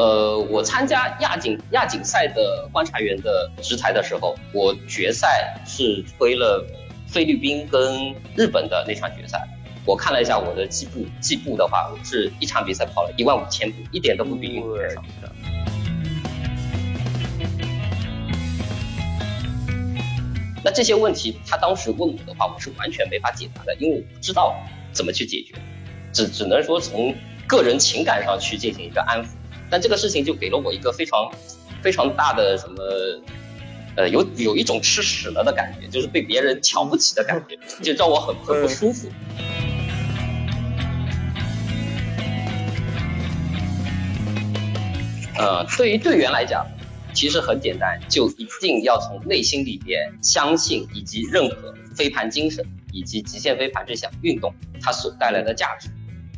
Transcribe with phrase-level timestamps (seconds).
[0.00, 6.64] 呃，我参加亚锦亚锦赛的观察员的执裁的时候，我决赛是推了
[7.06, 9.46] 菲律宾跟日本的那场决赛。
[9.84, 15.04] 我看了一下我的计步，计步的话，我是一场比赛跑了一万五千步，一点都不比运动员少。
[20.64, 24.56] 那这些问题，他当时问我的话，我是完全没法解答的，因为我不知道
[24.92, 25.54] 怎么去解决，
[26.10, 27.14] 只只能说从
[27.46, 29.28] 个人情感上去进行一个安抚。
[29.70, 31.30] 但这个事情就给了我一个非常
[31.80, 32.82] 非常大的什么，
[33.96, 39.08] 呃，有有一种吃屎了的感觉，就是被别人瞧不起的感觉，就让我很很不舒服。
[45.38, 46.66] 呃，对于队员来讲。
[47.12, 55.90] 其实很简单，就一定要从内心里边相信以及认可飞盘精神以及极限飞盘这项运动它所带来的价值，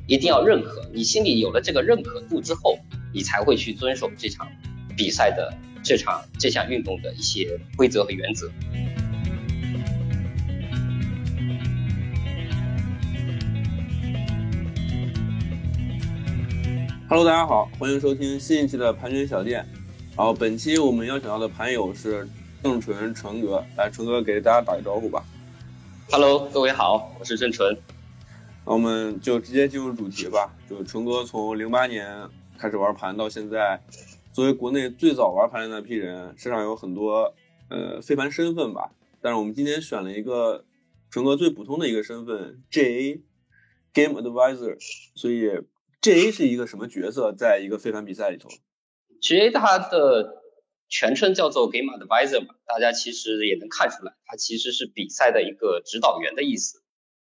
[0.09, 0.85] 一定要认可。
[0.93, 2.77] 你心里有了这个认可度之后，
[3.15, 4.49] 你才会去遵守这场
[4.97, 8.51] 比赛的这场这项运动的一些规则和原则。
[17.09, 19.65] Hello，大家好，欢迎收听新一期的盘旋小店。
[20.17, 22.29] 好，本期我们邀请到的盘友是
[22.61, 25.25] 郑纯纯哥，来，纯哥给大家打个招呼吧。
[26.11, 27.77] Hello，各位好，我是郑纯。
[28.65, 30.57] 那我们就直接进入主题吧。
[30.69, 33.83] 就纯哥从零八年开始玩盘到现在，
[34.33, 37.35] 作为国内最早玩盘的那批人，身上有很多
[37.69, 38.93] 呃飞盘身份吧。
[39.21, 40.65] 但是我们今天选了一个
[41.11, 43.23] 纯哥最普通的一个身份，J A
[43.93, 44.77] Game Advisor。
[45.15, 45.51] 所以
[46.01, 48.49] J A 是一个什么角色，在一个飞盘比赛里头
[49.21, 50.43] ？GA 它的
[50.89, 56.82] 全称叫做 Game Advisor 嘛，大家其实也能看出来，它其实是比赛的一个指导员的意思。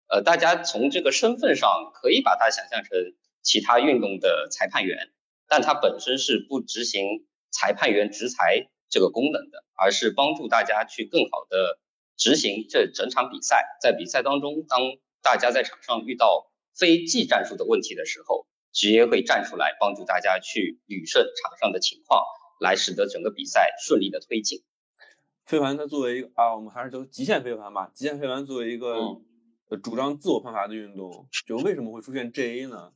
[0.09, 2.97] 呃，大家从这个身份上可以把它想象成
[3.43, 5.11] 其他运动的裁判员，
[5.47, 11.79] 但它本身是不执行裁判员执裁这个功能的，而是帮助大家去更好的
[12.17, 13.77] 执行这整场比赛。
[13.81, 14.81] 在比赛当中，当
[15.21, 22.23] 大家在场上遇到非技战术的问题的时候，直接会站出来帮助大家去捋顺场上的情况，
[22.59, 24.63] 来使得整个比赛顺利的推进。
[25.45, 27.91] 飞盘它作为一个啊，我们还是叫极限飞盘吧。
[27.93, 28.95] 极限飞盘作为一个
[29.77, 32.91] 主张自我判罚的运动，就为什么会出现 GA 呢？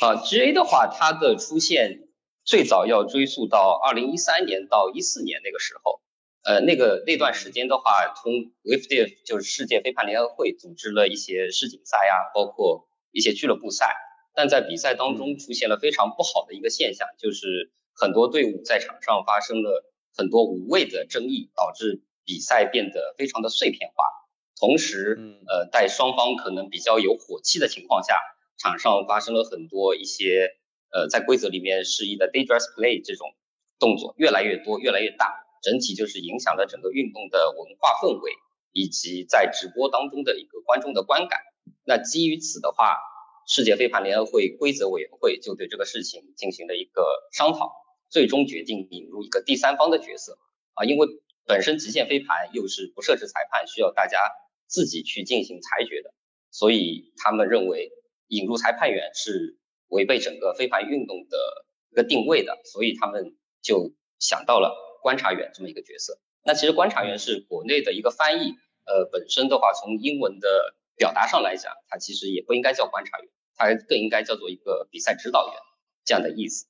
[0.00, 2.08] 啊，GA 的话，它的出现
[2.44, 6.00] 最早要追溯到二零一三年到一四年那个时候。
[6.44, 8.32] 呃，那个那段时间的话，从
[8.64, 13.94] WFD 就是世界飞盘联合会组织了一些世锦赛呀，包括一些俱乐部赛。
[14.34, 19.84] 但在比赛当中出现了非常不好的一个现象，就是很多队伍在场上发生了
[20.16, 24.04] 很多无谓的争议，导致比赛变得非常的碎片化。
[24.58, 25.18] 同时，
[25.48, 28.20] 呃，在双方可能比较有火气的情况下，
[28.58, 30.50] 场上发生了很多一些
[30.92, 33.34] 呃在规则里面示意的 dangerous play 这种
[33.78, 38.32] 动作越来越多、越来越大，整体就是影响了整个运动的文化氛围
[38.72, 41.40] 以及在直播当中的一个观众的观感。
[41.84, 42.96] 那基于此的话，
[43.48, 47.72] 世界飞盘联合会规则委员会就对这个事情进行了一个商讨，
[48.08, 50.38] 最终决定引入一个第三方的角色
[50.74, 51.08] 啊，因为
[51.44, 54.20] 本身极限飞盘又是不设置裁判，需要大家
[54.72, 56.14] 自己去进行裁决的，
[56.50, 57.92] 所以他们认为
[58.28, 66.18] 引入裁判员是违背整个飞盘运动的一个定位的，所以他们就想到了观察员这么一个角色。
[66.42, 68.54] 那其实观察员是国内的一个翻译，
[68.86, 73.28] 呃，本身的话从英文的表达上来讲，它其实也不应该叫观察员。
[73.54, 75.54] 它更应该叫做一个比赛指导员
[76.06, 76.66] 这样的意思。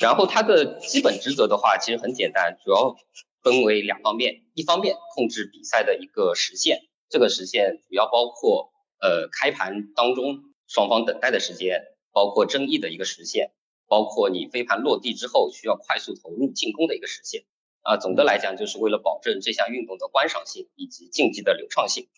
[0.00, 2.94] 然后它的基本职责的话，其实很简单，主要
[3.42, 4.44] 分为两方面。
[4.54, 13.52] 一方面控制比赛的一个时限，这个时限主要包括呃开盘当中双方等待的时间，包括争议的一个时限，
[13.86, 17.44] 包括你飞盘落地之后需要快速投入进攻的一个时限。
[17.82, 22.08] 啊，总的来讲就是为了保证这项运动的观赏性以及竞技的流畅性。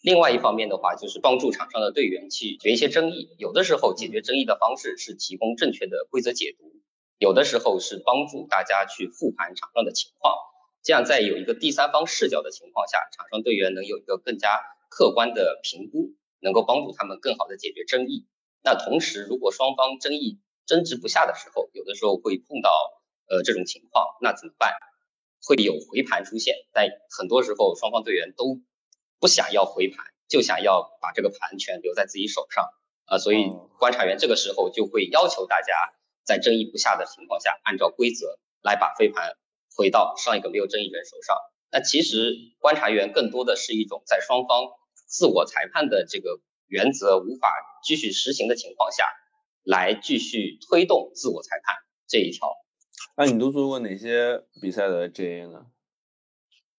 [0.00, 3.34] 另外一方面的话，就是帮助场上的队员去解决一些争议。
[3.38, 6.70] 有的时候解决争议的方式是提供正确的规则解读，
[7.18, 10.36] 有的时候是帮助大家去复盘场上的情况。
[10.86, 18.28] 这样在有一个第三方视角的情况下，场上队员能有一个更加客观的评估，能够帮助他们更好的解决争议。
[18.62, 22.70] 那同时，如果双方争议争执不下的时候，有的时候会碰到
[23.28, 24.76] 呃这种情况，那怎么办？
[25.44, 28.62] 会有回盘出现，但很多时候双方队员都。
[29.18, 32.68] 不想要回盘，就想要把这个盘权留在自己手上
[33.06, 33.48] 啊，所以
[33.78, 35.74] 观察员这个时候就会要求大家
[36.22, 39.32] 在争议不下的情况下，按照规则来把飞盘
[39.76, 41.36] 回到上一个没有争议人手上。
[41.70, 44.70] 那其实观察员更多的是一种在双方
[45.06, 47.52] 自我裁判的这个原则无法
[47.84, 49.04] 继续实行的情况下，
[49.62, 51.76] 来继续推动自我裁判，
[52.08, 52.48] 这一条。
[53.16, 55.66] 那你都做过哪些比赛的 GA 呢？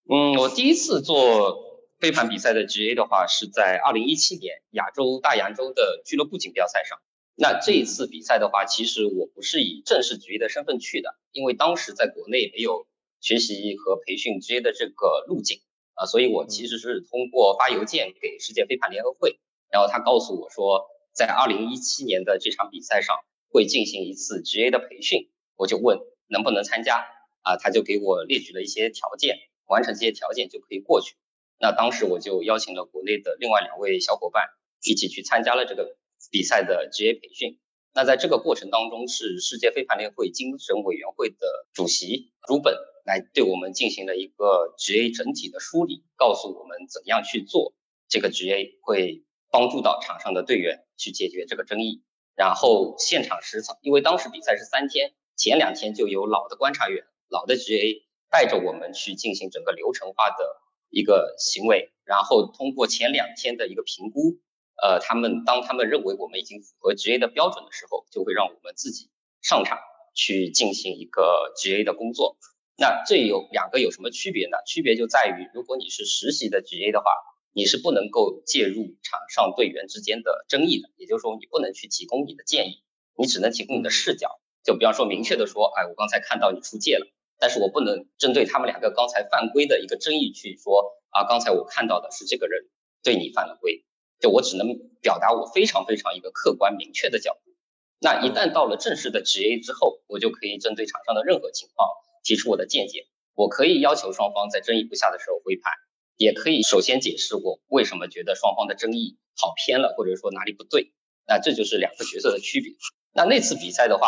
[0.09, 6.97] 嗯，我第一次做飞盘比赛的 GA 的话，是在二零一七年亚洲大洋洲的俱乐部锦标赛上。
[7.39, 12.88] 那这一次比赛的话，其实我不是以正式职业的身份去的，因为当时在国内没有
[13.22, 15.62] 学习和培训职业的这个路径
[15.94, 19.39] 啊，所以我其实是通过发邮件给世界飞盘联合会，
[19.72, 23.16] 然后他告诉我说，在二零一七年的这场比赛上
[23.51, 27.06] 会进行一次职业的培训，我就问能不能参加
[27.44, 29.38] 啊，他就给我列举了一些条件。
[29.68, 31.18] 完成这些条件就可以过去。
[31.60, 34.48] 那当时我就邀请了国内的另外两位小伙伴
[34.81, 35.98] 一起去参加了这个
[36.31, 37.59] 比赛的职业培训。
[37.94, 41.38] 那在这个过程当中，是世界飞盘联会精神委员会的
[41.74, 42.75] 主席朱本
[43.06, 47.74] 来对我们进行了一个 GA 整体的梳理，告诉我们怎样去做
[48.07, 52.03] 这个 GA，会帮助到场上的队员去解决这个争议。
[52.35, 58.07] 然后现场实操，因为当时比赛是三天，前两天就有老的观察员、老的 GA。
[58.30, 60.44] 带着我们去进行整个流程化的
[60.89, 64.35] 一个行为，然后通过前两天的一个评估，
[64.81, 69.09] 呃，他们当他们认为我们已经符合 GA 的标准的时候，就会让我们自己
[69.41, 69.79] 上场
[70.13, 72.38] 去进行一个 GA 的工作。
[72.77, 74.57] 那这有两个有什么区别呢？
[74.68, 77.06] 区别就在于，如果你是实习的 GA 的话，
[77.53, 82.83] 你是不能够介入场上队员之间的争议的，也就是说，你不能去提供你的建议，
[83.18, 84.39] 你只能提供你的视角。
[84.63, 87.07] 就比方说，明确的说，哎，我刚才看到你出界了。
[87.39, 92.68] 但是我不能针对他们两个刚才犯规的一个争议去说啊，刚才我看到的是这个人
[93.03, 93.85] 对你犯了规，
[94.19, 94.68] 就我只能
[95.02, 97.52] 表达我非常非常一个客观明确的角度。
[98.00, 101.90] 那一旦到了正式的职业之后，我就可以针对场上的任何情况
[102.24, 103.08] 提出我的见解。
[103.34, 105.74] 我可以要求双方在争议不下的时候回盘，
[106.16, 110.92] 也可以首先解释我为什么觉得双方的争议跑偏了，或者说哪里不对。
[111.28, 112.74] 那这就是两个角色的区别。
[113.14, 114.08] 那那次比赛的话。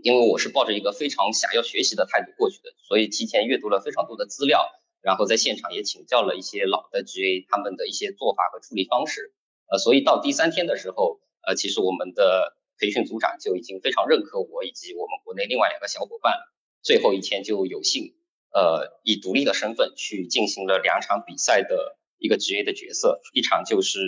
[0.00, 4.64] 因为我是抱着一个非常想要学习的态度过去的，所以提前阅读了非常多的资料，
[5.02, 9.32] 然后在现场也请教了一些老的 GA 他们的一些做法和处理方式。
[9.70, 16.38] 呃，所以到第三天的时候，呃，其实我们的培训组长就已经非常认可我以及我们国内另外两个小伙伴。
[16.80, 18.14] 最后一天就有幸，
[18.54, 24.00] 呃，以独立的身份去进行了两场比赛的一个职业的角色，一场就是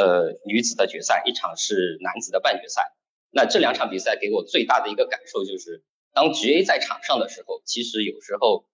[0.00, 2.92] 呃女子的决赛，一场是男子的半决赛。
[3.30, 5.82] 那这两场比赛给我最大的一个感受就是，
[6.12, 8.66] 当 GA 在场上的时候，其实有时候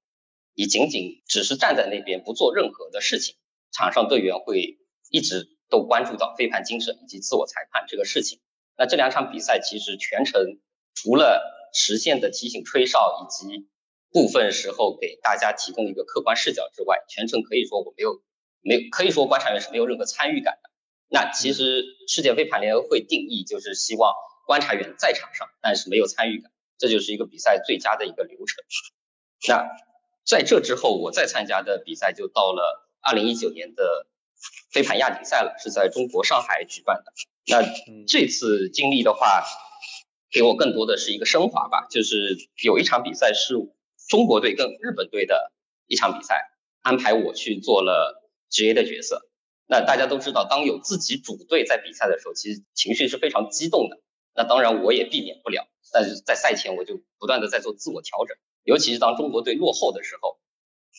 [0.60, 3.34] 你仅仅只是站在那边不做任何的事情，
[3.72, 4.76] 场上队员会
[5.10, 8.40] 一直都关注到飞盘精神以及自我裁判这个事情。
[8.76, 10.58] 那这两场比赛其实全程
[10.92, 11.40] 除了
[11.72, 13.70] 实现的提醒吹哨以及
[14.12, 18.20] 部分时候给大家提供一个客观视角之外，全程可以说我没有
[18.60, 20.68] 没有可以说观察员是没有任何参与感的。
[21.08, 24.12] 那其实世界飞盘联合会定义就是希望。
[24.44, 28.62] 观察员在场上，但是没有参与感，这就是一个比赛最佳的一个流程。
[29.48, 29.64] 那
[30.30, 34.06] 在这之后，我再参加的比赛就到了二零一九年的
[34.70, 37.12] 飞盘亚锦赛了，是在中国上海举办的。
[37.48, 37.64] 那
[38.06, 39.42] 这次经历的话，
[40.30, 43.54] 给我更多的是一个升华吧，就是有一场比赛是
[44.08, 45.50] 中国队跟日本队的
[45.88, 46.48] 一场比赛，
[46.80, 49.28] 安排我去做了职业的角色。
[49.66, 54.00] 那大家都知道，当有自己主队在比赛的时候，其实情绪是非常激动的。
[54.36, 55.66] 那当然，我也避免不了。
[55.92, 60.38] 但是在赛前，我就不断的在做自我调整，尤其是当中国队落后的时候，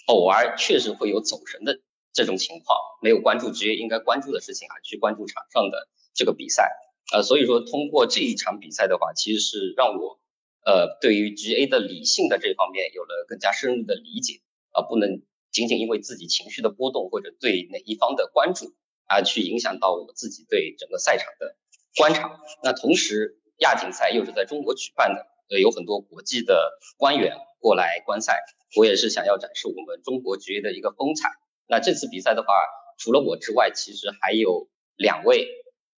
[0.08, 1.80] 偶尔确实会有走神的
[2.14, 6.72] 这种情况，没有关注职业应该关注的事情啊，去关注场上的这个比赛。
[7.14, 10.20] 呃，所以说通过这一场比赛的话，其实是让我
[10.66, 14.42] 呃对于 GA 的理性的这方面有了更加深入的理解，
[14.72, 18.74] 而不能仅仅因为自己情绪的波动或者对哪一方的关注
[19.08, 21.58] 而去影响到我自己对整个赛场的。
[21.98, 28.42] 观察，那同时亚锦赛又是在中国举办的，呃，有很多国际的官员过来观赛，
[28.76, 31.30] 我也是想要展示我们中国职业的一个风采。
[31.68, 32.48] 那这次比赛的话，
[32.98, 35.48] 除了我之外，其实还有两位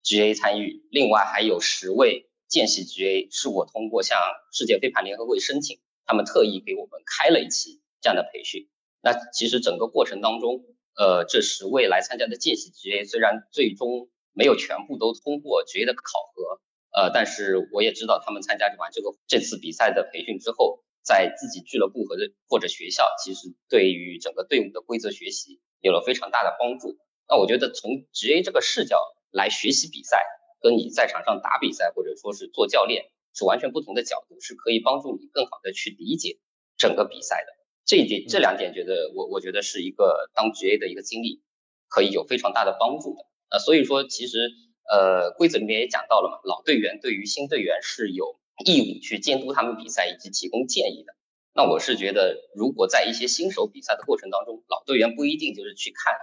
[0.03, 4.19] GA 参与，另外还有十位见习 GA，是我通过向
[4.51, 8.69] 世界飞盘联合会申请，他们特意给我们开了一期这样的培训。
[9.01, 10.63] 那其实整个过程当中，
[10.95, 14.09] 呃，这十位来参加的见习 GA，虽然最终。
[14.35, 16.01] 没有全部都通过职业的考
[16.33, 22.15] 核，呃，但是我也知道他们参加完这个这次比赛的培训之后，在自己俱乐部和
[22.47, 26.97] 或者学校，其实对于整个队伍的规则学习有了非常大的帮助。
[27.27, 28.97] 那我觉得从职业这个视角
[29.31, 30.23] 来学习比赛，
[30.61, 33.05] 跟你在场上打比赛或者说是做教练
[33.35, 36.39] 是完全不同的角度，是可以帮助你更好的去理解
[36.77, 37.53] 整个比赛的。
[37.85, 41.41] 这一点，这两点，觉得我我觉得是一个当职业的一个经历，
[41.89, 43.25] 可以有非常大的帮助的。
[43.49, 44.51] 呃，所以说其实
[44.89, 51.15] 呃规则里面也讲到了嘛，老队员对于新队员是有义务去监督他们比赛以及提供建议的。
[51.55, 56.15] 那我是觉得，如果在一些新手比赛的过程当中，老队员不一定就是去看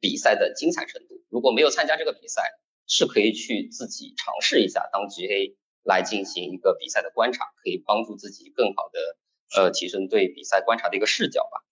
[0.00, 2.42] 比赛的精彩程度，如果没有参加这个比赛，
[2.86, 11.62] 是可以去自己尝试一下当 GA 来进行一个比赛的观察，可以帮助自己更好的呃提升对比赛观察的一个视角吧。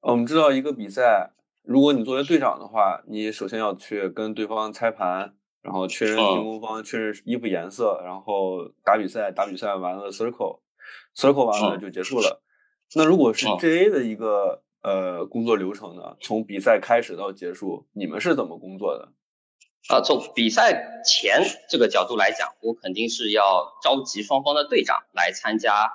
[0.00, 1.30] 我们知道一个比赛，
[1.62, 10.60] 如果你作为队长的话，你首先要去跟对方拆盘，然后确认进攻方，确认衣服颜色，然后打比赛，打比赛完了 circle。
[11.16, 12.42] circle 完了就结束了。
[12.94, 16.16] 那如果是 GA 的一个呃工作流程呢？
[16.20, 19.12] 从比赛开始到结束，你们是怎么工作的？
[19.88, 25.92] 啊，从比赛前这个角度来讲，我肯定是要召集双方的队长来参加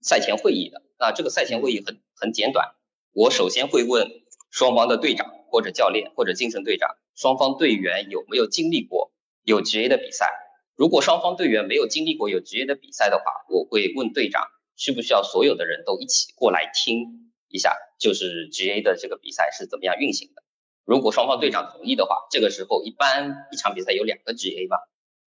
[0.00, 0.82] 赛前会议的。
[0.98, 2.74] 那这个赛前会议很很简短，
[3.12, 4.08] 我首先会问
[4.50, 9.12] 双方的队长或者教练或者精神队长，双方队员有没有经历过
[9.44, 10.30] 有 GA 的比赛？
[10.76, 20.42] 如果双方队员没有经历过有职业的比赛的话，我会问队长需不需要所有的人都一起过来听一下，就是职业的这个比赛是怎么样运行的。
[20.86, 24.78] 如果双方队长同意的话，这个时候一般一场比赛有两个 GA 嘛，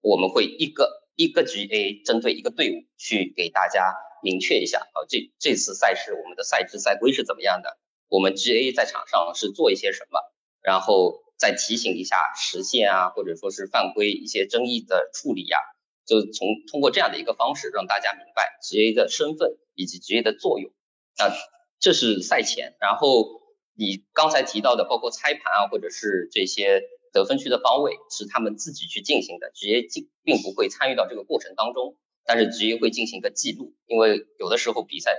[0.01, 7.77] 我们会一个一个 GA 针对一个队伍去给大家明确一下啊，这这次赛事我们的赛制赛规是怎么样的，
[8.13, 10.19] 我们 GA 在场上是做一些什么，
[10.61, 11.21] 然后。
[11.35, 15.57] 再提醒一下实现啊，或者说是犯规一些争议的处理呀，
[16.05, 20.71] 就从通过这样的一个方式让大家明白职业的身份以及职业的作用。
[21.17, 21.35] 那
[21.79, 23.41] 这是赛前，然后
[23.75, 35.13] 你刚才提到的，包括猜盘啊，或者是这些得分区的方位，是他们自己去进行的，职业进并不会参与到这个过程当中，但是职业会进行一个记录，因为有的时候比赛，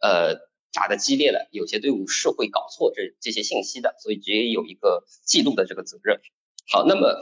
[0.00, 0.36] 呃。
[0.72, 6.20] 打的激烈了，有些队伍是会搞错这这些信息的，所以职业有一个记录的这个责任。
[6.68, 7.16] 好，那么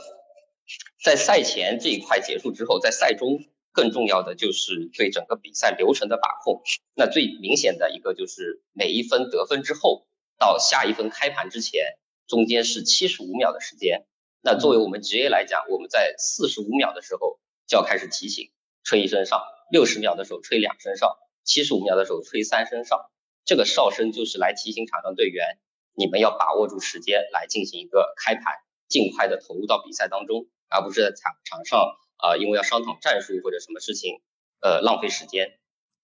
[1.05, 6.63] 在赛前这一块结束之后，在赛中更重要的就是对整个比赛流程的把控。
[6.95, 10.07] 那最明显的一个就是每一分得分之后
[10.39, 14.07] 到下一分开盘之前，中间是七十五秒的时间。
[14.41, 18.51] 那作为我们职业来讲，我们在四十五秒的时候就要开始提醒，
[18.83, 19.39] 吹一声哨；
[19.71, 23.11] 六十秒的时候吹两声哨；七十五秒的时候吹三声哨。
[23.45, 25.59] 这个哨声就是来提醒场上队员，
[25.95, 28.45] 你们要把握住时间来进行一个开盘，
[28.89, 34.23] 尽快的投入到比赛当中，而不是在场场上啊，因为要商讨战术或者什么事情，
[34.61, 35.59] 呃，浪费时间。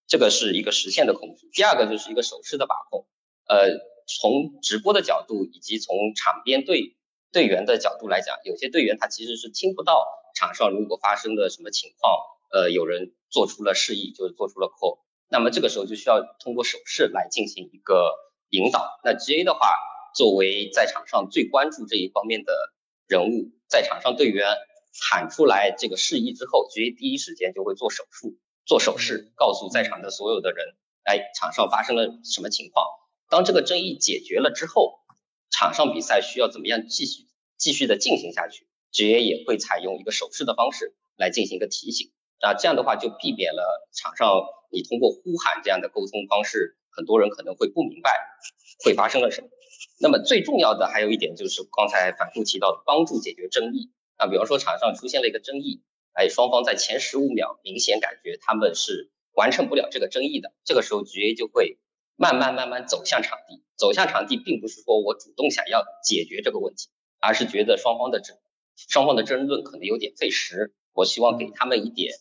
[0.07, 1.49] 这个是一个实现的控制。
[1.53, 3.07] 第二个就是一个手势的把控，
[3.47, 3.69] 呃，
[4.19, 6.97] 从直播的角度以及从场边队
[7.31, 10.05] 队员的角度来讲，有些队员他其实是听不到
[10.35, 12.19] 场上如果发生的什么情况，
[12.51, 14.99] 呃，有人做出了示意，就是做出了 call。
[15.31, 18.11] 那么这个时候就需要通过手势来进行一个
[18.49, 18.99] 引导。
[19.05, 19.77] 那 GA 的话，
[20.13, 22.53] 作为在场上最关注这一方面的
[23.07, 24.45] 人物，在场上队员
[25.09, 32.85] 喊出来这个示意之后，GA 第一时间就会做手术、做手势，告诉在场的所有的人，哎，场上发生了什么情况。
[33.29, 34.99] 当这个争议解决了之后，
[35.49, 37.23] 场上比赛需要怎么样继续
[37.55, 42.11] 继续的进行下去，GA 也会采用一个手势的方式来进行一个提醒。
[42.41, 48.19] 啊，这样的话就避免了场上你通过呼喊这样的沟通方式，很多人可能会不明白
[48.83, 49.47] 会发生了什么。
[49.99, 53.91] 那么最重要的还有一点就是刚才反复提到的，帮助解决争议。
[54.17, 55.81] 啊，比方说场上出现了一个争议，
[56.13, 61.79] 哎，双方在前十五秒明显感觉他们是完成不了这个争议的，这个时候局 A 就会
[62.17, 63.63] 慢慢慢慢走向场地。
[63.75, 68.37] 走向场地并不是说我主动想要解决这个问题，而是觉得双方的争
[68.75, 72.13] 双方的争论可能有点费时，我希望给他们一点。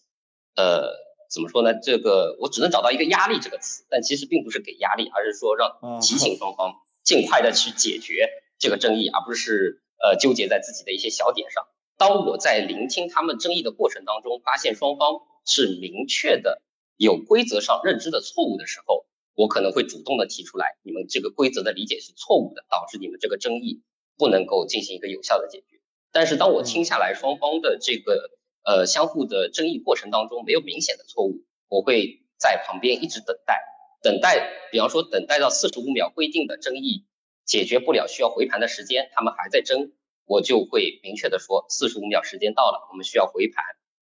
[0.57, 0.90] 呃，
[1.30, 1.75] 怎么说呢？
[1.80, 8.28] 这个我只能找到一个压力这个词，但其实并不是给压力，而是说让提醒双方尽快的去解决
[8.59, 11.66] 这个争议，而不是呃纠结在自己的一些小点上。
[11.97, 16.61] 当我在聆听他们争议的过程当中，发现双方是明确的
[16.97, 23.83] 有规则上认知的错误的时候，我可能会主动的提出来，你们这个规则的理解是错误的，导致你们这个争议
[24.19, 25.80] 不能够进行一个有效的解决。
[26.11, 28.30] 但是当我听下来双方的这个。
[28.62, 33.61] 呃，相互的争议过程当中没有明显的错误，我会在旁边一直等待，
[34.02, 37.07] 等待，比方说等待到四十五秒规定的争议
[37.45, 39.93] 解决不了，需要回盘的时间，他们还在争，
[40.26, 43.64] 我就会明确的说四十五秒时间到了，我们需要回盘。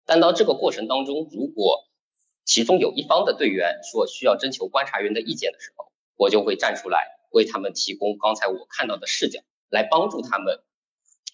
[0.04, 1.88] 但到这个过程当中，如果
[2.44, 10.60] 其中有一方的队员说需要征求观察员的意见的时候，我就会站出来为他们提供刚才我看到的视角，来帮助他们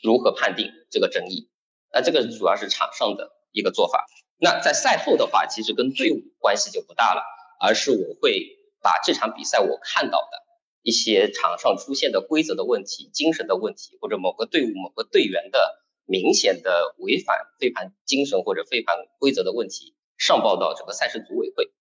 [0.02, 1.48] 如何判定这个争议。
[1.92, 4.06] 那这个主要是场上的一个做法。
[4.38, 7.22] 那在赛后的话，其实跟队伍关系就不大了，
[7.60, 10.42] 而是我会把这场比赛我看到的
[10.82, 21.72] 一些场上出现的规则的问题、精神的问题，或者某个队伍某个队员的明显的违反飞盘精神或者飞盘规则的问题，上报到整个赛事组委会。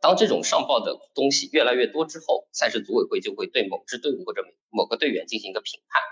[0.00, 6.02] 当这种上报的东西越来越多之后，赛事组委会就会对某支队伍或者某个队员进行一个评判。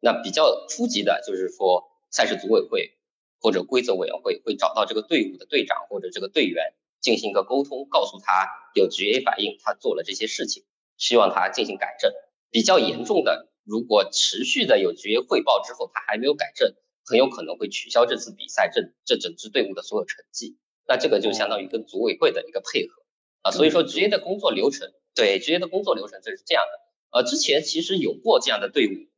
[0.00, 2.92] 那比较初级的就是说，赛事组委会
[3.40, 10.62] 或者规则委员会会找到这个队伍的队长或者这个队员进行一个沟通，告诉他有 GA 反映，他做了这些事情，
[10.96, 12.12] 希望他进行改正。
[12.50, 20.58] 比较严重的，如果持续的有 GA 汇报之后他还没有改正，很有可能会取消这次比赛这这整支队伍的所有成绩。
[20.86, 23.02] 那这个就相当于跟组委会的一个配合
[23.40, 23.50] 啊。
[23.50, 27.18] 所以说，职业的工作流程，对职业的工作流程就是这样的。
[27.18, 29.11] 呃，之前其实有过这样的队伍。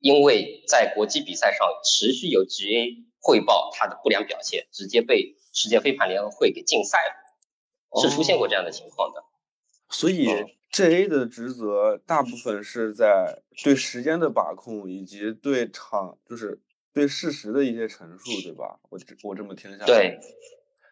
[0.00, 9.22] 因为在国际比赛上持续有 GA 汇报他的不良表现，直接被世界飞盘联合会给禁赛了，是出现过这样的情况的。
[9.90, 10.26] 所以
[10.72, 16.62] GA 的职责大部分是在对时间的把控，以及对场就是
[16.94, 18.78] 对事实的一些陈述，对吧？
[18.88, 19.86] 我我这么听下来。
[19.86, 20.18] 对，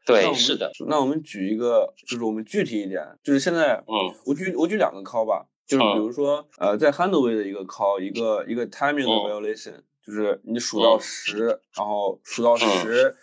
[0.05, 0.71] 对，是的。
[0.87, 5.49] 那我们举一个，就是我们具体一点，就是现在，嗯，我举我举两个 call 吧。
[5.69, 10.99] 就是比如说，呃，在 handle 的一个 call，一个一个 timing 的 violation，就是你数到。
[10.99, 13.15] 十，然后数到十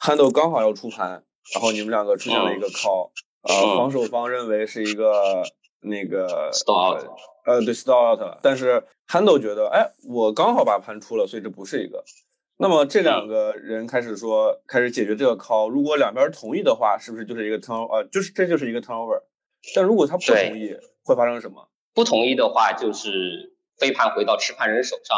[0.00, 1.22] ，handle 刚好要出盘，
[1.54, 3.10] 然后你们两个出现了一个 call，
[3.42, 5.44] 呃，防守方认为是一个
[5.82, 7.06] 那个 stall out，
[7.44, 12.02] 呃，对 stall out，但是 handle 觉得，哎，我刚好把盘出了，所以这不是一个。
[12.58, 19.22] 那么这两个人开始说，开始解决这个 call，如果两边同意的话，是不是就是一个 turn，呃，就是这就是一个 turnover？
[19.74, 21.68] 但如果他不同意，会发生什么？
[21.96, 25.16] 不同意的话，就是飞盘回到持盘人手上，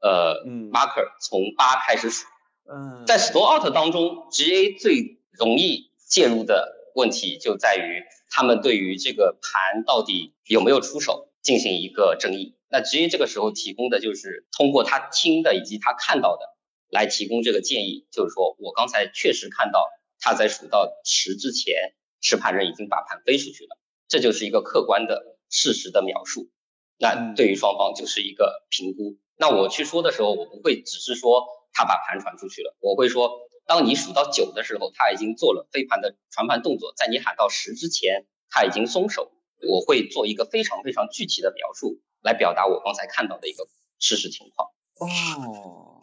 [0.00, 2.26] 呃，marker 从八开始数。
[2.72, 12.54] 嗯，在 store out 当中，GA 最容易介入的问题就在于他们对于这个盘到底有没有出手进行一个争议。
[12.68, 16.44] 那 GA 这个时候提供的就是通过他听的以及他看到的
[16.88, 19.88] 来提供这个建议，就是说我刚才确实看到
[20.20, 21.74] 他在数到十之前，
[22.20, 25.31] 持盘人已经把盘飞出去了，这就是一个客观的。
[25.52, 26.50] 事实的描述，
[26.98, 29.18] 那对于双方就是一个评估。
[29.36, 33.30] 那我去说的时候，我不会只是说他把盘传出去了，我会说，
[33.66, 39.30] 当你数到九的时候，他已经做了飞盘的传盘动作，在你喊到十之前，他已经松手。
[39.68, 43.68] 我会做一个非常非常具体的描述，来表达我刚才看到的一个
[44.00, 44.68] 事实情况。
[44.98, 46.00] 哦，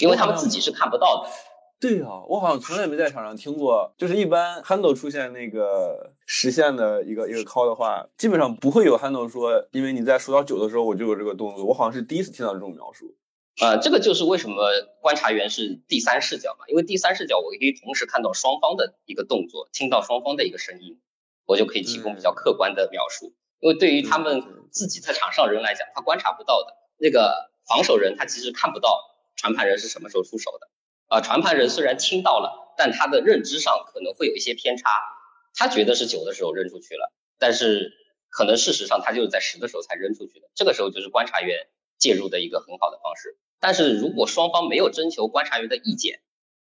[0.00, 1.30] 因为他们自己是看不到的。
[1.80, 13.14] 对啊，我好像从来没在场上听过，就是一般 handle 出现那个实现的一个一个 call 的话，基本上不会有 handle 说，因为你在数到九的时候我就有这个动作，我好像是第一次听到这种描述。
[13.60, 14.56] 呃，这个就是为什么
[15.00, 20.98] 观察员是第三视角嘛，因为第三视角我可以同时看到双方的一个动作，听到双方的一个声音，
[21.44, 23.34] 我就可以提供比较客观的描述。
[23.60, 28.98] 因为对于他们自己在场上人来讲，他观察不到的那个防守人，他其实看不到
[29.36, 30.68] 传盘人是什么时候出手的。
[31.14, 34.90] 啊，传盘人虽然听到了，但他的认知上可能会有一些偏差。
[35.54, 37.92] 他觉得是九的时候扔出去了，但是
[38.30, 40.50] 可能事实上他就是在十的时候才扔出去的。
[40.56, 43.38] 这个时候就是观察员介入的一个很好的方式。
[43.60, 46.20] 但是如果双方没有征求观察员的意见，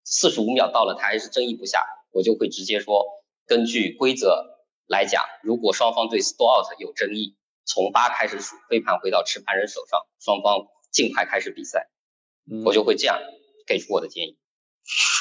[0.06, 3.04] 四十五秒到了他还是争议不下，我就会直接说，
[3.48, 4.46] 根据规则
[4.88, 11.90] 来讲，如果双方对 store out 有争议，从八开始数，飞盘回到持盘人手上，双方尽快开始比赛。
[12.64, 13.20] 我就会这样。
[13.68, 14.38] 给出我的建议。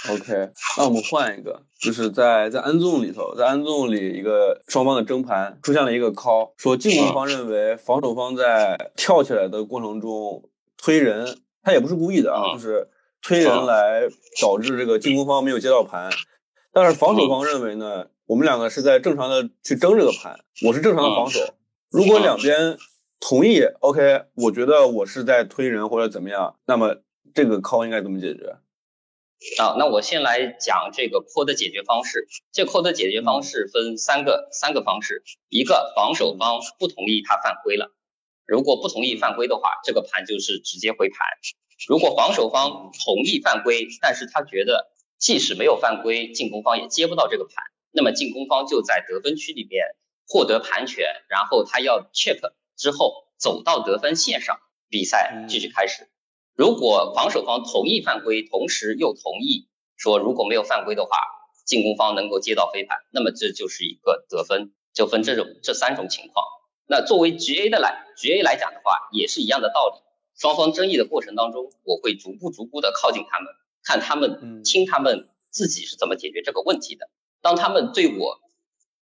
[0.08, 12.88] OK，那我们换一个，就是在在安纵里头，在安纵里一个双方的争盘出现了一个 call，说进攻方认为防守方在跳起来的过程中推人，他也不是故意的啊，就是
[13.20, 14.02] 推人来
[14.40, 16.12] 导致这个进攻方没有接到盘。
[16.72, 21.40] 但是防守方认为呢，我们两个是在正常的去争这个盘，我是正常的防守。
[21.90, 22.78] 如果两边
[23.18, 26.98] 同意，OK，我觉得我是在推人或者怎么样，那么。
[27.36, 28.56] 这个 call 应该怎么解决？
[29.60, 32.26] 啊，那我先来讲这个 call 的解决方式。
[32.50, 35.22] 这 call 的解决方式分三个三个方式。
[35.50, 37.92] 一个防守方不同意他犯规了，
[38.46, 41.18] 如果不同意犯规的话，这个盘就是直接回盘。
[41.86, 47.52] 如果防守方同意犯规，但是他觉得即使没有犯规，进攻方也接不到这个盘，
[47.92, 49.84] 那么进攻方就在得分区里面
[50.26, 52.40] 获得盘权，然后他要 check
[52.78, 56.08] 之后走到得分线上，比赛继续开始。
[56.56, 61.18] 如果防守方同意犯规，同时又同意说如果没有犯规的话，
[61.66, 66.46] 进攻方能够接到飞盘，那么这就是一个得分，就分这种这三种情况。
[66.86, 70.00] 那作为 GA 的来 GA 来讲的话，也是一样的道理。
[70.34, 73.52] 双方争议的过程当中，我会逐步逐步的靠近他们，
[73.84, 77.10] 看他们听他们自己是怎么解决这个问题的。
[77.42, 78.38] 当他们对我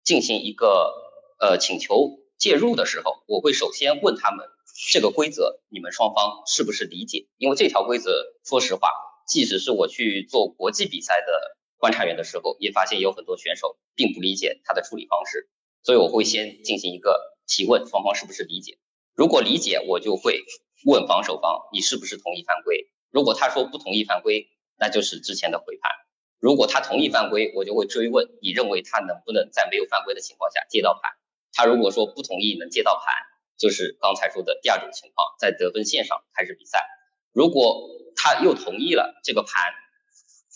[0.06, 0.94] 进行一个
[1.42, 4.48] 呃请求介入的时候，我会首先问他们。
[4.92, 7.28] 这个规则你们双方是不是理解？
[7.38, 8.12] 因为这条规则，
[8.44, 8.90] 说实话，
[9.28, 15.50] 即使是我去做国际比赛的观察员的时候，也发现有很多选手并不理解他的处理方式，
[15.84, 18.78] 所以我会先进行一个提问，双方是不是理解？
[19.14, 20.42] 如果理解，我就会
[20.86, 22.88] 问防守方你是不是同意犯规？
[23.12, 25.92] 如果他说不同意犯规，那就是之前的回判；
[26.40, 31.12] 如果他同意犯规，我就会追问你认为他能不能在没有犯规的情况下接到盘？
[31.54, 33.14] 他如果说不同意能接到盘，
[33.58, 36.86] 就是刚才说的第二种情况，在得分线上开始比赛。
[37.32, 39.74] 如果他又同意了这个盘，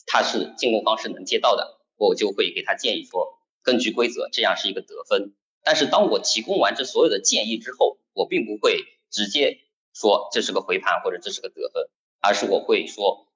[0.05, 5.33] 他是进攻方是能接到的，我就会给他建议说，根据规则这样是一个得分。
[5.63, 9.57] 但是当我提供完这所有的建议之后，我并不会直接
[9.93, 11.89] 说这是个回盘或者这是个得分，
[12.21, 13.27] 而是我会说，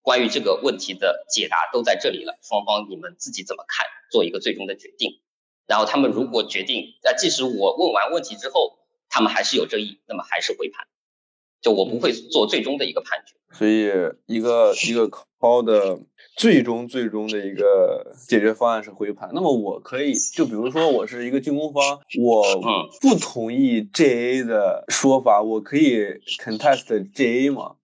[0.00, 5.20] 关于这个问题的解答都在这里了，双方你们自己怎么看，做一个最终的决定。
[5.66, 8.78] 然后他们如果决定，那即使我问完问题之后，
[9.14, 10.88] 他们还是有争议，那么还是回盘。
[11.62, 13.84] 就我不会做最终的一个判决，所以
[14.26, 16.00] 一个一个 call 的
[16.36, 19.30] 最终最终的一个解决方案是回盘。
[19.32, 22.42] 那么我可以就比如说我是一个进攻方，我
[23.00, 26.00] 不同意 JA 的说法，我可以
[26.42, 27.76] contest JA 吗？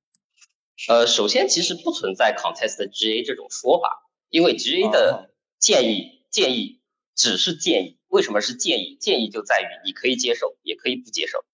[0.89, 6.81] 呃，首先其实不存在 contest JA 这种说法，因为 JA 的建议建议
[7.15, 8.00] 只是建议。
[8.11, 8.97] 为什么是建议？
[9.01, 11.45] 建议就在于你可以接受，也可以不接受。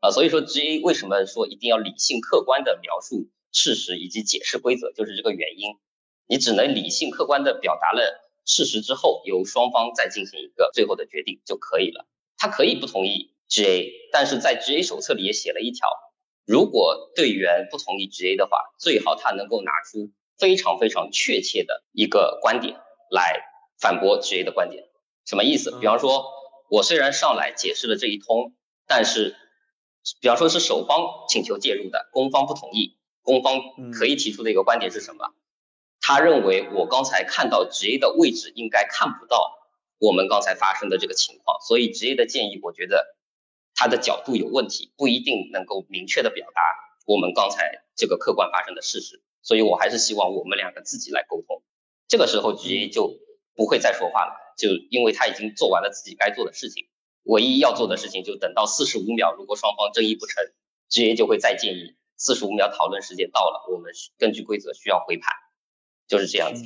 [0.00, 5.76] 啊，所以说 GA 为什么说一定要理性客观的描述事实以及解释规则，就是这个原因。
[6.26, 12.06] 你只能理性客观的表达了事实之后，由双方再进行一个最后的决定就可以了。
[12.38, 15.86] 他可以不同意 GA，但是在 GA 手册里也写了一条，
[16.46, 22.78] 如果队员不同意 GA 的话，最好他能够拿出非常非常确切的一个观点
[23.10, 23.40] 来
[23.78, 24.85] 反驳 GA 的观点。
[25.26, 25.70] 什么意思？
[25.78, 26.24] 比方说，
[26.70, 28.54] 我虽然上来解释了这一通，
[28.86, 29.36] 但是。
[30.20, 33.58] 比方说是守方请求介入的，攻方不同意，攻方
[33.92, 35.34] 可以提出的一个观点是什么？
[36.00, 39.58] 他认为我刚才看到职业的位置应该看不到
[39.98, 43.16] 我们刚才发生的这个情况，所以职业的建议我觉得
[43.74, 46.60] 他的角度有问题，不一定能够明确的表达
[47.04, 51.64] 我们刚才这个客观发生的事实，所以我还是希望我们两个自己来沟通。
[52.06, 53.18] 这个时候职业就
[53.56, 56.86] 不会再说话了，就因为他已经做完了自己该做的事情。
[57.24, 60.44] 唯一要做的事情就等到四十五秒，如果双方争议不成
[60.90, 65.32] ，GA 就会再建议四十五秒讨论时间到了，我们根据规则需要回盘，
[66.06, 66.62] 就是这样子。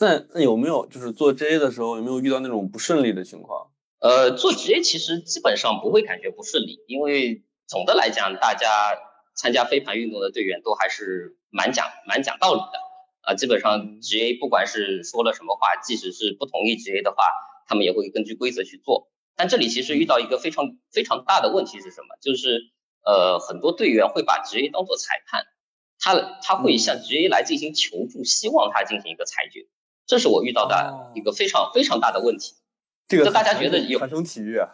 [0.00, 3.70] 那那有没有就是做 GA 的时候有没有遇到那种不顺利的情况？
[3.98, 8.68] 呃，做 GA 其实基本上不会感觉不顺利，因为总的来讲，大家
[9.36, 12.78] 参加飞盘运动的队员都还是蛮讲蛮讲道理的
[13.22, 13.34] 啊。
[13.34, 17.24] 基本上 GA 不管是说了什么话，即使是不同意 GA 的话，
[17.66, 19.10] 他们也会根据规则去做。
[19.36, 22.16] 但这里其实遇到一个非常非常大的问题是什么？
[22.20, 22.60] 就是
[23.02, 25.44] 呃，很多队员会把职业当做裁判，
[25.98, 29.66] 他他会向职业来进行求助，希望他进行一个裁决。
[30.06, 32.54] 这是我遇到的一个非常非常大的问题。
[33.08, 34.68] 这个大家觉得有传统体育啊？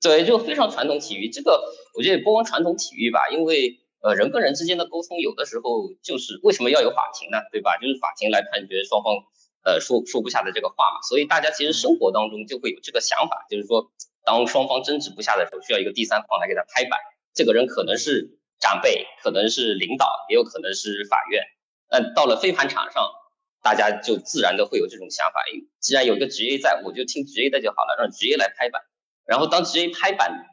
[0.00, 1.30] 对，就非常传统体育。
[1.30, 1.62] 这个
[1.96, 7.38] 我觉得不光传统体育吧，因为呃人跟人之间的沟通有的时候就是为什么要有法庭呢？
[7.52, 7.76] 对吧？
[7.78, 9.14] 就是法庭来判决双方。
[9.62, 13.92] 呃，说说不下的这个话嘛，所以大家其实生活当中就会有这个想法，就是说，
[14.24, 16.98] 当双方争执不下的时候，需要一个第三方来给他拍板。
[17.34, 21.44] 这个人可能是长辈，可能是领导，也有可能是法院。
[21.90, 23.06] 那到了飞盘场上，
[23.62, 25.42] 大家就自然的会有这种想法，
[25.78, 28.80] 既然有个职业在，我就听职业的就好了，让职业来拍板。
[29.26, 30.46] 然后当职业拍板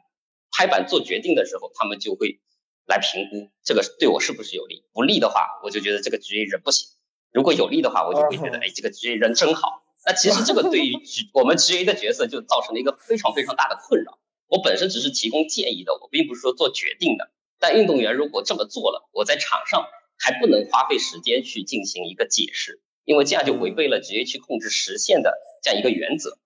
[0.52, 2.40] 拍板做决定的时候，他们就会
[2.88, 6.88] 来评估这个对我是不是有利，不利的话，我就觉得这个职业人不行。
[7.30, 9.82] 如果有利的话，我就会觉得，哎，这个职业人真好。
[10.06, 10.94] 那其实这个对于
[11.34, 14.18] 我们职业的角色就造成了一个非常非常大的困扰。
[14.46, 17.30] 我本身只是提供建议的，我并不是说做决定的。
[17.58, 26.38] 但运动员如果这么做了，我在场上还不能花费时间去进行一个解释，因为这样就违背了职业去控制实现的这样一个原则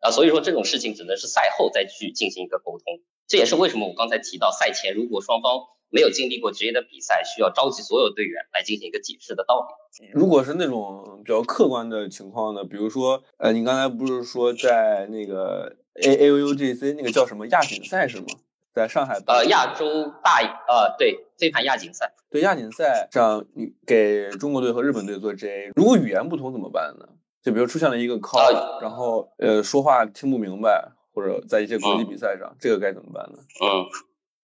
[0.00, 0.10] 啊。
[0.10, 2.84] 所以说这种事情只能是赛后再去进行一个沟通。
[3.26, 5.64] 这也是为什么我刚才提到赛前如果双方。
[5.90, 10.06] 没有经历过职业的比赛，需要召集所有队员来进行一个解释的道理。
[10.12, 12.62] 如果是那种比较客观的情况呢？
[12.64, 18.26] 比如说，呃，你刚才不是说在那个 A A U G C 那个叫什么亚锦赛是吗？
[18.72, 23.44] 在上海呃亚洲大呃对飞盘亚锦赛，对亚锦赛上
[23.84, 27.08] 给中国队和日本队做 J，如果语言不通怎么办呢？
[27.42, 33.38] 就比如出现了一个 call，然后呃说话听不明白，或者在一些国际比赛上，这个该怎么办呢？
[33.62, 33.86] 嗯。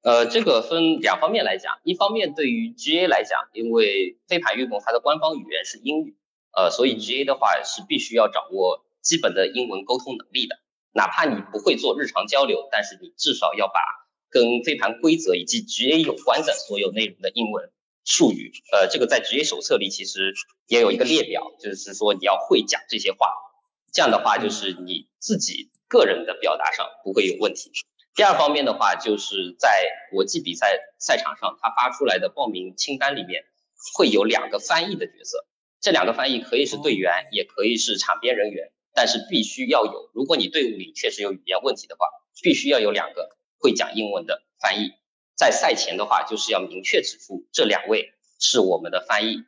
[0.05, 6.15] 呃，这个分两方面来讲，一方面对于 GA 来讲，因为飞盘运动它的官方语言是英语，
[6.55, 10.57] 呃，所以 GA 的话是必须要掌握基本的英文沟通能力的。
[10.93, 13.81] 哪怕你不会做日常交流，但是你至少要把
[14.29, 17.71] 跟飞盘规则以及 GA 有关的所有内容的英文
[18.05, 20.35] 术语，呃，这个在职业手册里其实
[20.67, 23.33] 也有一个列表，就是说你要会讲这些话，
[23.91, 27.73] 这样的话就是你自己个人的表达上不会有问题。
[28.15, 33.45] 第二方面的话，就是在国际比赛赛场上，他发出来的报名清单里面
[33.97, 35.45] 会有两个翻译的角色，
[35.81, 42.07] 这两个翻译可以是队员，也可以是场边人员，但是必须要有，如果你队伍里确实有语言问题的话，
[42.41, 44.93] 必须要有两个会讲英文的翻译。
[45.35, 49.43] 在赛前的话，就是要明确指出这两位是我们的翻译。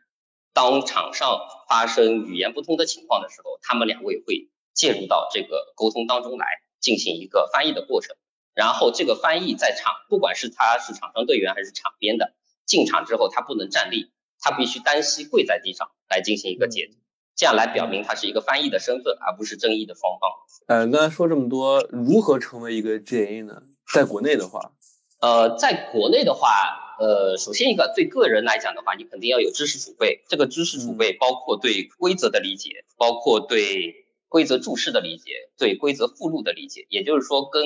[0.52, 6.46] 当场上发生语言不通的情况的时候，他们两位会介入到这个沟通当中来，
[6.80, 8.16] 进行一个翻译的过程。
[8.56, 12.32] 然后这个翻译在场，不管是他是场上队员还是场边的，
[12.64, 16.96] 进场之后他不能站立，他必须单膝跪在地上来进行一个解读，
[17.36, 20.30] 这样来表明他是一个翻译的身份，而不是争议的双方。
[20.68, 23.62] 呃，刚才说这么多，如何成为一个 GA 呢？
[23.92, 24.72] 在国内的话。
[25.20, 30.24] 呃，在国内的话，呃，首先一个对个人来讲的话，你肯定要有知识储备。
[30.28, 36.86] 这个知识储备包括对规则的理解，包括对规则注释的理解，对规则附录的理解。
[36.88, 37.62] 也就是说，跟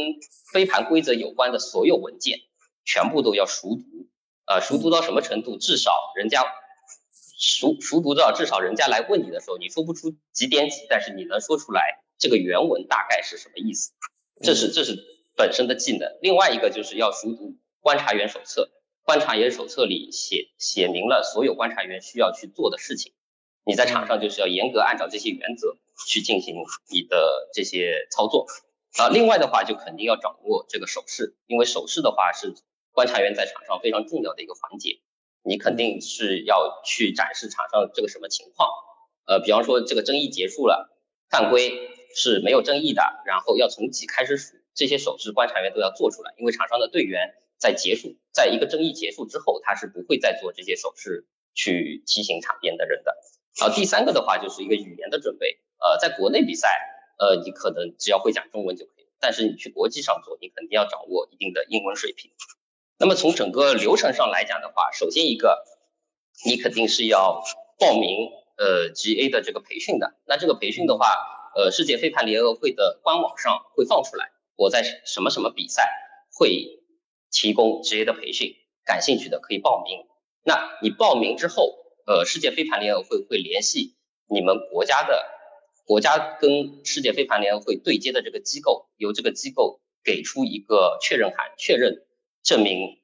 [0.53, 2.39] 飞盘规则有关的所有文件，
[2.85, 3.83] 全部都要熟读。
[4.47, 5.59] 呃，熟读到什么程度？
[5.59, 6.45] 至少人家
[7.39, 13.93] 熟熟读到至少人家来问你的时候，你说不出几点几，但是你能说出来这个原文大概是什么意思。
[14.43, 14.97] 这是这是。
[15.37, 18.69] 本身的技能，另外一个就是要熟读观察员手册。
[19.05, 23.15] 观察员手册里写写明了所有观察员需要去做的事情，
[23.65, 26.57] 你在场上就是要严格按照这些原则去进行
[26.91, 28.47] 你的这些操作。
[28.99, 32.55] 啊，另外的话就肯定要掌握这个手势，因为手势的话是
[32.93, 35.01] 观察员在场上非常重要的一个环节。
[35.43, 38.69] 你肯定是要去展示场上这个什么情况。
[39.27, 40.97] 呃，比方说这个争议结束了，
[41.31, 44.57] 犯规是没有争议的，然后要从几开始数。
[44.73, 53.17] 这些手势观察员都要做出来，因为场上的队员在结束，在一个争议结束之后，他是不会再做这些手势去提醒场边的人的。
[53.59, 56.69] 然后第三个的话就是一个语言的准备，呃，在国内比赛，
[57.19, 62.31] 呃，你可能只要会讲中文就可以，但是你去国际上做，你肯定要掌握一定的英文水平。
[62.99, 65.65] 那么从整个流程上来讲的话，首先一个，
[66.45, 67.43] 你肯定是要
[67.79, 70.15] 报名呃 GA 的这个培训的。
[70.27, 71.07] 那这个培训的话，
[71.57, 74.33] 呃，世界飞盘联合会的官网上会放出来。
[74.57, 75.89] 我在什么什么比赛
[76.39, 76.83] 会
[77.31, 80.07] 提供职业的培训，感兴趣的可以报名。
[80.45, 81.75] 那你报名之后，
[82.07, 83.97] 呃，世界飞盘联合会会联系
[84.29, 85.27] 你们国家的
[85.85, 92.07] 国家跟世界飞盘联合会对接的这个机构，由这个机构给出一个确认函，确认
[92.43, 93.01] 证明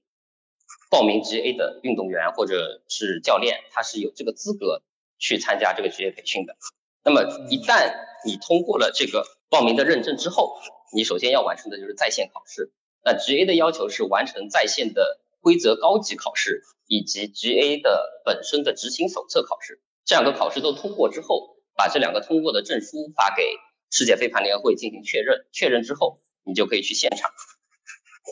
[0.90, 4.82] 报名 GA 的运动员或者是教练，他是有这个资格
[5.18, 6.56] 去参加这个职业培训的。
[7.04, 10.58] 那么一旦你通过了这个报名的认证之后，
[10.94, 12.72] 你首先要完成的就是在线考试，
[13.04, 23.44] 那 GA 的要求是完成在线的规则高级考试以及 GA 的本身的执行手册考试，这两个考试都通过之后，把这两个通过的证书发给
[23.90, 27.30] 世界飞盘联合会进行确认，确认之后，你就可以去现场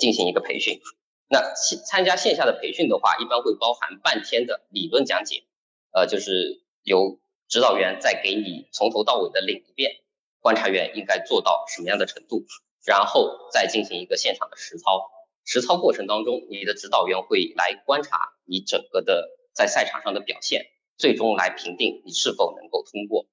[0.00, 0.80] 进行一个培训。
[1.28, 1.54] 那
[1.86, 5.44] 参加线下的培训的话，一般会包含半天的理论讲解，
[5.92, 10.00] 呃，就是由指导员再给你从头到尾的领一遍。
[10.40, 12.44] 观察员应该做到什么样的程度，
[12.84, 15.10] 然后再进行一个现场的实操。
[15.46, 23.26] 实操过程当中，你的指导员会来观察你整个的在赛场上的表现，最终来评定你是否能够通过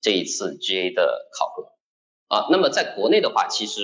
[0.00, 1.72] 这一次 GA 的考核。
[2.28, 3.82] 啊，那么在国内的话，其实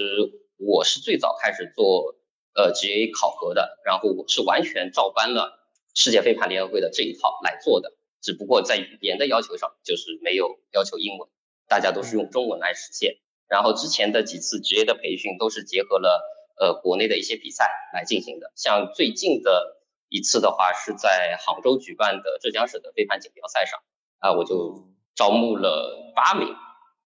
[0.56, 2.16] 我是最早开始做
[2.54, 11.28] 呃 GA 考核的，然后我是完全照搬了世界飞盘联合会的这一套来做的，只不过在语言的要求上就是没有要求英文。
[11.68, 13.16] 大家都是用中文来实现，
[13.48, 16.20] 然后之前的几次职业的培训都是结合了
[16.58, 19.81] 呃国内的一些比赛来进行的，像最近的
[20.12, 23.80] 一次的话是在杭州举办的浙江省的飞盘锦标赛上
[24.18, 26.54] 啊，我就招募了八名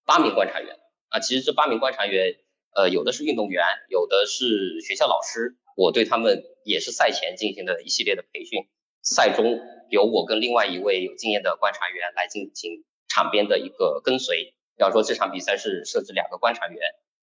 [0.04, 0.76] 八名观察员
[1.10, 2.34] 啊，其实这八名观察员
[2.74, 8.66] 呃有的是运动员，有的是学校老师，我对他们也是赛前进行的一系列的培训，
[9.02, 14.52] 赛中由我跟另外一位有经验的观察员来进行场边的一个跟随。
[14.76, 16.78] 比方说这场比赛是设置两个观察员，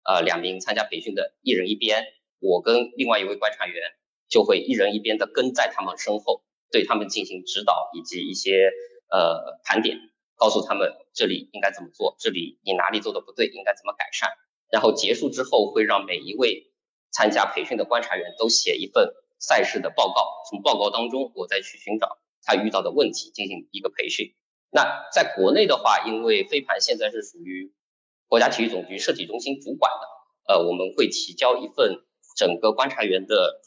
[0.05, 2.05] 呃，两名参加培训的，一人一边，
[2.39, 3.91] 我跟另外一位观察员
[4.33, 6.41] 就会一人一边的跟在他们身后，
[6.71, 8.71] 对他们进行指导以及一些
[9.11, 9.99] 呃盘点，
[10.35, 14.31] 告诉他们这里应该怎么做，这里你哪里做的不对，应该怎么改善。
[14.71, 16.73] 然后结束之后会让每一位
[17.11, 24.33] 参加培训的观察员都写一份赛事的报告，从报告当中我再去寻找他遇到的问题进行一个培训。
[24.71, 27.71] 那在国内的话，因为飞盘现在是属于
[28.27, 32.01] 国家体育总局设计中心主管的，呃，我们会提交一份
[32.35, 33.61] 整个观察员的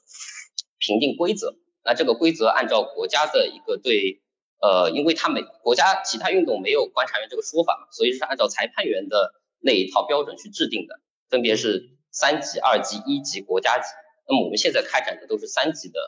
[0.78, 4.22] 评定规则，那这个规则按照国家的一个对，
[4.60, 13.84] 呃，因为他们国家其他运动没有观察员这个说法嘛，所以是按照裁判员的那一套标准去制定的，分别是三级、二级、一级、国家级。
[14.28, 16.00] 那么我们现在开展的都是三级的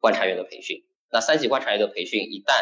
[0.00, 0.84] 观察员的培训。
[1.10, 2.52] 那三级观察员的培训一旦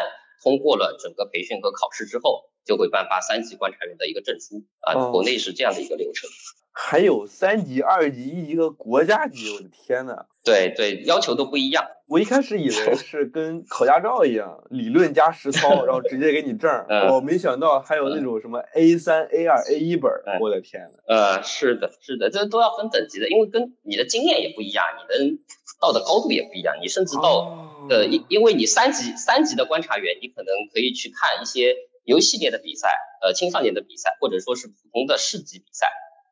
[0.43, 5.11] 通过了整个培训和考试之后，就会颁发三级观察员的一个证书啊。
[5.11, 6.29] 国内是这样的一个流程。
[6.71, 10.27] 还有三级、二级、一级和国家级，我的天呐！
[10.47, 11.85] 对对，要求都不一样。
[12.07, 16.71] 我一开始以为是跟考驾照一样，理论加实操，然后直接给你证。
[17.11, 20.09] 我没想到还有那种什么 A 三、A 二、A 一本。
[20.39, 21.13] 我的天呐！
[21.13, 25.37] 呃，是的，是的，这都要分等级的，因为跟你的经验也不一样，你的
[25.81, 26.77] 到的高度也不一样。
[26.81, 32.89] 你甚至到呃，因因为你三级三级的观察员，你可能可以去看一些游戏类的比赛，
[33.21, 35.87] 呃，青少年的比赛，或者说是普通的市级比赛。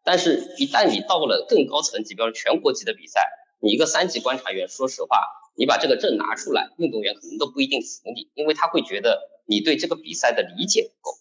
[0.06, 3.28] 但是，一旦你到了更高层级，比如全国级的比赛，
[3.60, 5.20] 你一个三级观察员，说实话，
[5.56, 11.18] 你把这个证拿出来，运动员可能都不一定服你，因为他会觉得你对这个比赛的理解不够，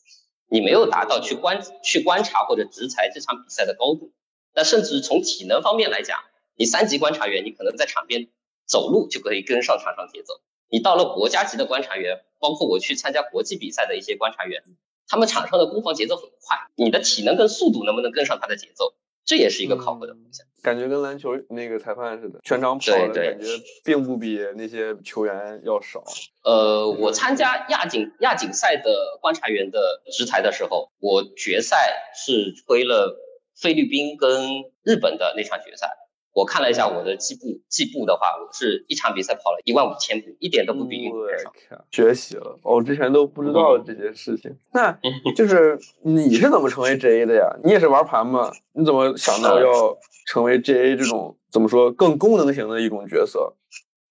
[0.49, 4.13] 你没有达到去观去观察或者执裁这场比赛的高度。
[4.55, 6.21] 那甚至从体能方面来讲，
[6.57, 8.29] 你三级观察员，你可能在场边
[8.67, 10.35] 走路就可以跟上场上节奏。
[10.69, 14.63] 你到了国家级的观察员，包括我去参加国际比赛的一些观察员。
[15.07, 18.95] 他们场上的攻防节奏很快，你的体能跟速度能不能跟上他的节奏，
[19.25, 20.47] 这也是一个考核的方向。
[20.63, 23.47] 感觉跟篮球那个裁判似的，全场跑的感觉
[23.85, 26.03] 并不比那些球员要少。
[26.43, 33.15] 呃，我参加亚锦亚锦赛的观察员的执裁的时候，我决赛是吹了
[33.55, 35.91] 菲律宾跟日本的那场决赛。
[36.35, 41.53] 我看了一下我的计步，计步的话，我是一场比赛跑了一万五千步，一点都不比运动员少。
[41.93, 44.59] 学习了，我之前都不知道这些事情。
[44.73, 44.99] 那
[45.37, 47.57] 就是你是怎么成为 JA 的呀？
[47.63, 48.51] 你也是玩盘吗？
[48.73, 53.55] 你怎么想到要成为 JA 这种怎么说更功能型的一种角色？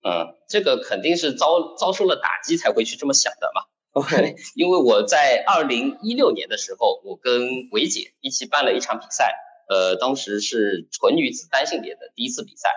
[0.06, 3.64] 嗯，这个肯定是遭遭受了打击才会去这么想的嘛。
[3.92, 9.34] OK， 因为我在二零一六年的时候，我跟维姐一起办了一场比赛。
[9.70, 12.70] 呃，当时是纯女子单性别的第一次比赛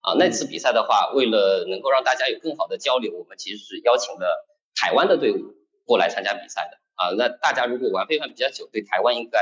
[0.00, 0.14] 啊。
[0.18, 7.10] 那次比赛的话，为了能够让大家有更好的交流，我们其实是邀请了台湾的队伍过来参加比赛的啊。
[7.16, 9.38] 那大家如果玩飞盘比较久，对台湾应该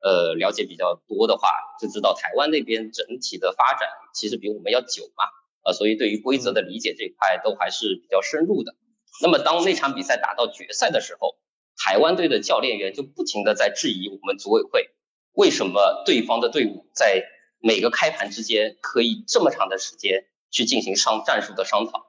[0.00, 1.48] 呃了解比较多的话，
[1.80, 5.24] 就知道台湾那边整体的发展其实比我们要久嘛
[5.62, 8.74] 啊，所以对于规则的理解这块都还是比较深入的。
[9.20, 11.36] 那么当那场比赛打到决赛的时候，
[11.76, 14.90] 台湾队的教练员就不停的在质疑我们组委会。
[15.38, 17.22] 为什么对方的队伍在
[17.60, 22.06] 每个开盘之间可以这么长的时间去进行商战术的商讨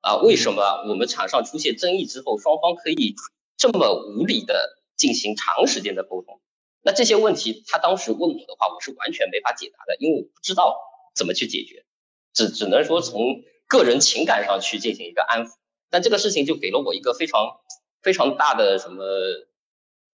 [0.00, 0.16] 啊？
[0.16, 3.14] 为什么我们场上出现争议之后，双方可以
[3.58, 6.40] 这么无理的进行长时间的沟通？
[6.80, 10.74] 那这些问题他当时问我的话，我是完全没法解答的，因为我不知道
[11.14, 11.84] 怎么去解决，
[12.32, 15.56] 只只能说从个人情感上去进行一个安抚。
[15.90, 17.60] 但这个事情就给了我一个非常
[18.00, 19.04] 非常大的什么？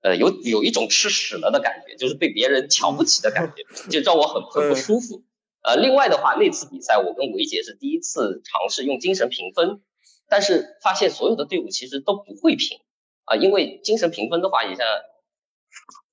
[0.01, 5.25] 呃，有有一种吃屎了的感觉，就是被别人瞧不起的感觉，就让我很很不舒服。
[5.63, 9.81] 呃，另外的话，那次比赛我跟维杰是第一次尝试用精神评分，
[10.29, 12.79] 但是发现所有的队伍其实都不会评
[13.25, 14.87] 啊，因为精神评分的话，你像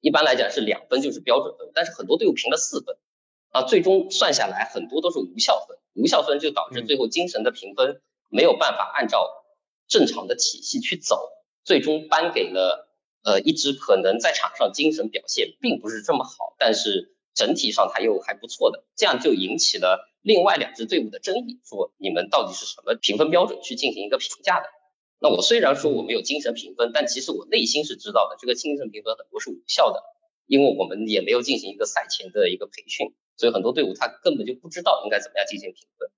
[0.02, 2.98] 一般来讲是两分就是标准分，但是很多队伍评了四分
[3.52, 9.46] 啊，最终算下来很多都是无效分，无效分就导致最后精神的评分没有办法按照
[9.88, 11.30] 正常的体系去走，
[11.64, 12.85] 最终颁给了。
[13.26, 24.68] 呃，一支可能在场上精神表现并不是这么好，但是整体上他又还不错的，这样就引起了另外两支队伍的争议，说你们到底是什么评分标准去进行一个评价的？
[25.18, 30.04] 那我虽然说我没有精神评分，但其实我内心是知道的，这个精神评分很多是无效的，
[30.46, 36.10] 因为我们也没有进行一个赛前的一个培训，所以很多队伍他根本就不知道应该怎么样进行评分。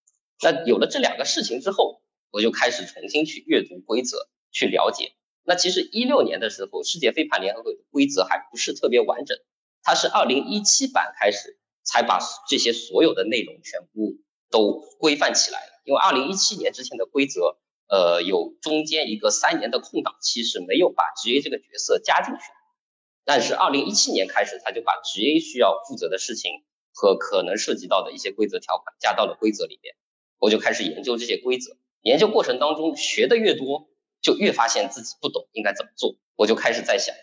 [0.41, 5.13] 那有了这两个事情之后，我就开始重新去阅读规则，去了解。
[5.49, 9.37] 那其实一六年的时候，世界飞盘联合会的规则还不是特别完整，
[9.81, 14.17] 它是二零一七版开始才把这些所有的内容全部
[14.51, 15.61] 都规范起来。
[15.85, 17.57] 因为二零一七年之前的规则，
[17.87, 22.41] 呃，有中间一个三年的空档期是没有把职业这个角色加进去。
[23.23, 26.51] 但是二零一七年开始，他就把职业需要负责的事情
[26.93, 29.95] 和可能涉及到的一些规则条款加到了规则里面。
[30.39, 33.87] 我就开始研究这些规则，研究过程当中学的越多。
[34.21, 37.15] 就越发现自己不懂应该怎么做，我就开始在想，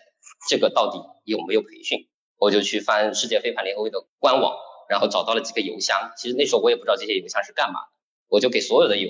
[0.49, 2.07] 这个到底有没有培训？
[2.37, 4.57] 我就去翻世界飞盘联合会的官网，
[4.89, 6.11] 然后找到了几个邮箱。
[6.17, 7.87] 其实那时候我也不知道这些邮箱是干嘛的，
[8.27, 9.09] 我就给所有的邮，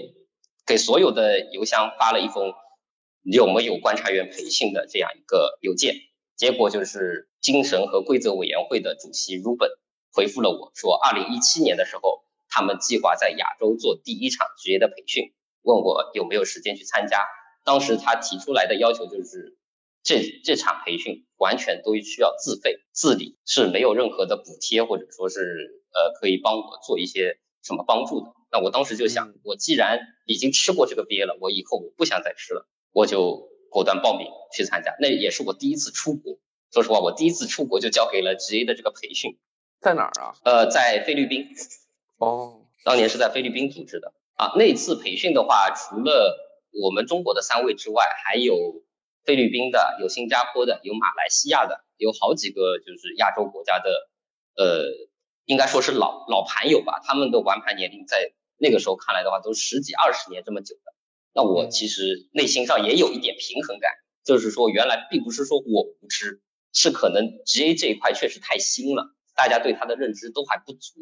[0.65, 2.53] 给所有的邮箱发了一封
[3.23, 5.95] 有没有观察员培训的这样一个邮件。
[6.36, 9.71] 结果就是精神和规则委员会的主席 Ruben
[10.11, 15.33] 回复了我说，二零一七年的时候，他们计划在亚洲做第一场职业的培训。
[15.61, 17.25] 问我有没有时间去参加。
[17.66, 19.57] 当时他提出来的要求就是，
[20.03, 28.28] 这这场培训完全都需要自费自理，是没有任何的补贴或者说是呃可以帮我做一些什么帮助的。
[28.51, 34.95] 那我当时就想，我既然已经吃过这个鳖了，我以后我不想再吃了，我就果断报名去参加。
[34.99, 36.38] 那也是我第一次出国，
[36.72, 39.39] 说实话，我第一次出国就交给了 GA 的这个培训，
[39.82, 40.36] 在哪儿啊？
[40.43, 41.47] 呃，在菲律宾。
[42.18, 44.53] 哦，当年是在菲律宾组织的啊。
[44.55, 46.44] 那次培训的话，除了
[46.82, 48.84] 我们中国的三位之外，还有
[49.23, 53.89] 菲律宾的，有新加坡的，有马来西亚的，有好几个就是亚洲国家的，
[54.55, 54.86] 呃，
[55.45, 57.01] 应该说是老老盘友吧。
[57.03, 58.34] 他们的玩盘年龄在。
[58.57, 60.93] 那个时候看来的话，都十几二十年这么久的，
[61.34, 63.91] 那我其实内心上也有一点平衡感，
[64.23, 70.93] 就是说原来并不是说我无知，是可能 GA 这一块确实太新了，大家对它的认知都还不足，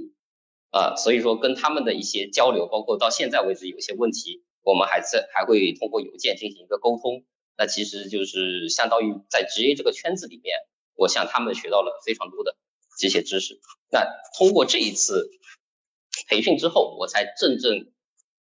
[0.71, 7.23] 啊，所以说跟他们的一些交流，包括到现在为止有些问题，我们还在还会通过邮件进行一个沟通，
[7.57, 10.57] 那其实就是相当于在职业这个圈子里面，
[10.95, 12.57] 我向他们学到了非常多的
[12.97, 13.59] 这些知识，
[13.91, 14.05] 那
[14.37, 15.29] 通过这一次。
[16.29, 17.91] 培训之后，我才真正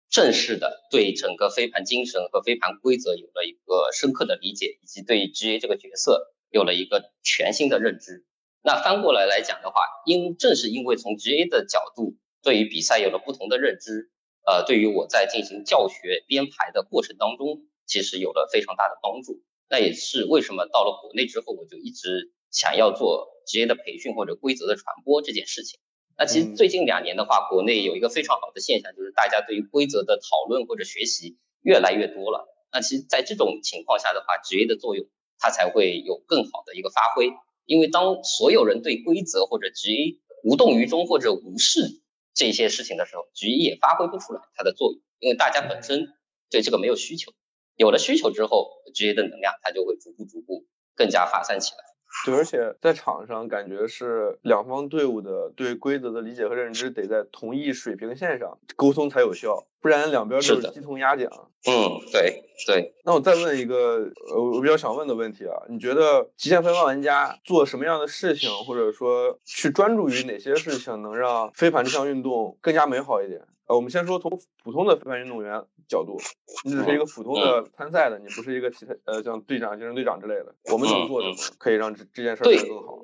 [0.08, 8.24] 正式的对整个飞盘精神和飞盘规则有了一个深刻的理解，以及对职业这个角色有了一个全新的认知。
[8.62, 14.10] 那翻过来来讲的话，因正是因为从职业的角度对于比赛有了不同的认知，
[14.46, 19.42] 呃，对于我在进行教学编排的过程当中，其实有了非常大的帮助。
[19.68, 25.78] 那也是为什么到了国内之后，我就一直想要做职业的培训或者规则的传播这件事情。
[26.18, 32.48] 那其实最近两年的话，国内有一个非常好的现象，就是大家对于规则的讨论或者学习越来越多了。
[32.72, 35.06] 那其实，在这种情况下的话，职业的作用
[35.38, 37.30] 它才会有更好的一个发挥。
[37.64, 42.02] 因为当所有人对规则或者职业无动于衷或者无视
[42.34, 45.00] 这些事情的时候，局一也发挥不出来它的作用。
[45.18, 46.08] 因为大家本身
[46.50, 47.32] 对这个没有需求，
[47.76, 51.89] 有了需求之后，局一的能量它就会逐步逐步更加发散起来。
[52.26, 61.30] 对，而且在场上感觉是两方队伍的对规则的理解和认知得在同一水平线上沟通才有效，不然两边就是鸡同鸭讲。
[61.66, 62.94] 嗯，对对。
[63.04, 73.40] 那我再问一个呃，我比较想问的问题啊，你觉得极限飞盘玩家做什么样的事情，或者说去专注于哪些事情，能让飞盘这项运动更加美好一点？
[73.70, 74.28] 呃，我们先说从
[74.64, 76.18] 普通的飞盘运动员角度，
[76.64, 82.98] 你只是一个普通的参赛的，你不是一个其他呃像队长、竞争队长之类的，我们怎么做什么可以让这这件事变得更好？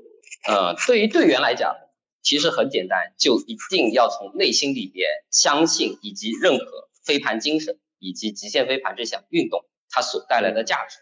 [0.48, 1.72] 呃，对于队员来讲，
[2.20, 10.98] 其实很简单，就一定要从内心里边相信以及认可飞盘精神以及极限飞盘这项运动它所带来的价值，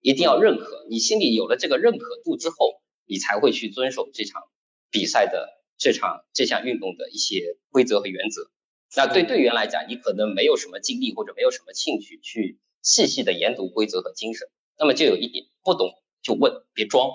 [0.00, 0.84] 一定要认可。
[0.90, 4.42] 你心里有了这个认可度之后，你才会去遵守这场
[4.90, 8.50] 比赛的这场这项运动的一些规则和原则。
[8.96, 15.90] 那对队员来讲，你可能没有什么精力或者没有什么兴趣去细细的研读规则和精神，那么就有一点不懂
[16.22, 17.10] 就问，别装。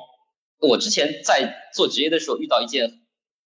[0.60, 3.00] 我之前在做职业的时候遇到一件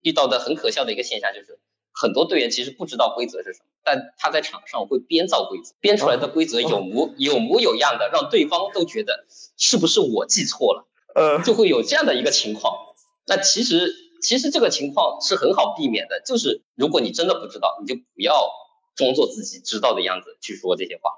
[0.01, 1.59] 遇到的很可笑的一个现象，就是
[1.93, 12.75] 很多队员其实不知道规则是什么，但他在场上会编造规则，编出来的规则有模有模有样的，让对方都觉得是不是我记错了，呃，就会有这样的一个情况。
[13.27, 14.03] 那其实。
[14.25, 18.49] 其实这个情况是很好避免的，就是如果你真的不知道，你就不要
[18.97, 21.11] 装作自己知道的样子去说这些话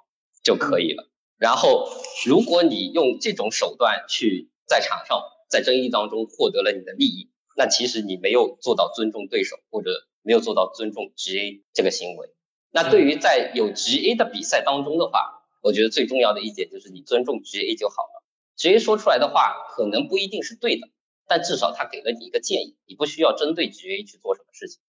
[0.42, 1.08] 就可以了。
[1.38, 1.88] 然后，
[2.26, 9.90] 如果你用这种手段去在场上在争议当中获得了你的利益，那其实你没有做到尊重对手，或者
[10.22, 12.30] 没有做到尊重 GA 这个行为。
[12.72, 18.24] 那对于在有 GA 的比赛当中的话，我觉得最重要的一点就是你尊重 GA 就好了。
[18.56, 20.88] GA 说出来的话可能不一定是对的。
[21.28, 24.80] 但至少他给了你一个建议，你不需要针对 GA 去做什么事情，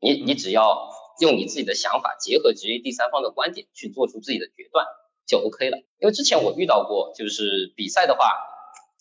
[0.00, 0.90] 你你只要
[1.20, 4.86] 用你自己的想法，结合 GA 第三方的观点去做出自己的决断
[5.26, 5.78] 就 OK 了。
[5.98, 8.32] 因为之前我遇到过，就是比赛的话，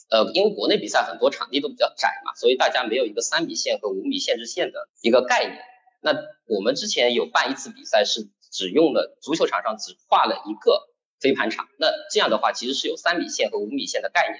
[0.10, 5.60] 呃，因为国内比赛很多场地都比较窄嘛，所以大家没有一个三米线和五米限制线的一个概念。
[6.02, 6.14] 那
[6.48, 10.88] 我们之前有办一次比赛，是只用了足球场上只画了一个
[11.20, 14.39] 飞盘场，那这样的话其实是有三米线和五米线的概念。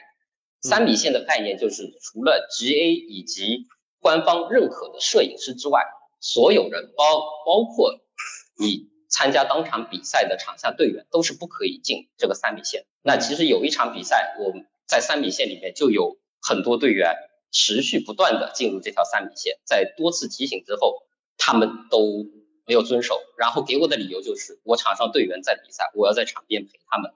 [0.68, 3.68] 三米线的概念就是，除了 GA 以及
[4.00, 5.84] 官方认可的摄影师之外，
[6.20, 8.00] 所有人包包括
[8.58, 12.86] 你参加当场比赛的场下队员都是不可以进这个三米线。
[13.04, 14.54] 那其实有一场比赛，我
[14.88, 17.16] 在三米线里面就有很多队员
[17.52, 21.04] 持续不断的进入这条三米线，在多次提醒之后，
[21.38, 22.26] 他们都
[22.66, 27.12] 没有遵守，然后给我的理由就是我场上队员在比赛，我要在场边陪他们。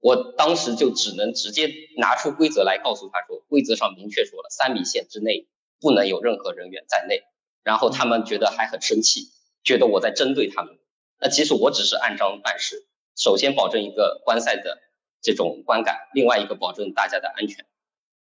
[0.00, 5.46] 我当时就只能直接拿出规则来告诉他说，规则上明确说了，三米线之内
[5.80, 7.22] 不能有任何人员在内。
[7.62, 9.28] 然后他们觉得还很生气，
[9.62, 10.78] 觉得我在针对他们。
[11.20, 14.78] 那其实我只是按章办事，首先保证一个观赛的
[15.20, 17.66] 这种观感，另外一个保证大家的安全。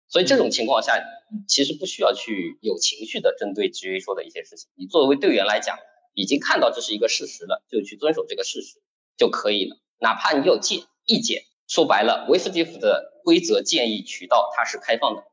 [0.07, 1.03] 所以这种情况下，
[1.47, 4.69] 其实不需要去有情绪的针对 GA 说的一些事情。
[4.75, 5.79] 你作为队员来讲，
[6.13, 8.83] 已经看到这是一个事实了，就去遵守这个事实
[9.17, 9.77] 就可以了。
[9.97, 11.41] 哪怕你有见意见，
[11.73, 15.23] 说白了 i f d f 的规则建议渠道它是开放的。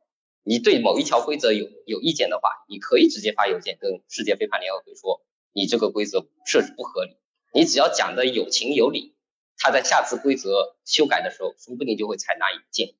[0.43, 5.21] 你对某一条规则有有意见的话，你可以直接发邮件跟世界非法联合会说，
[5.53, 7.19] 你这个规则设置不合理。
[7.53, 9.15] 你只要讲的有情有理，
[9.59, 12.95] 他在下次规则修改的时候，说不定就会采纳意见。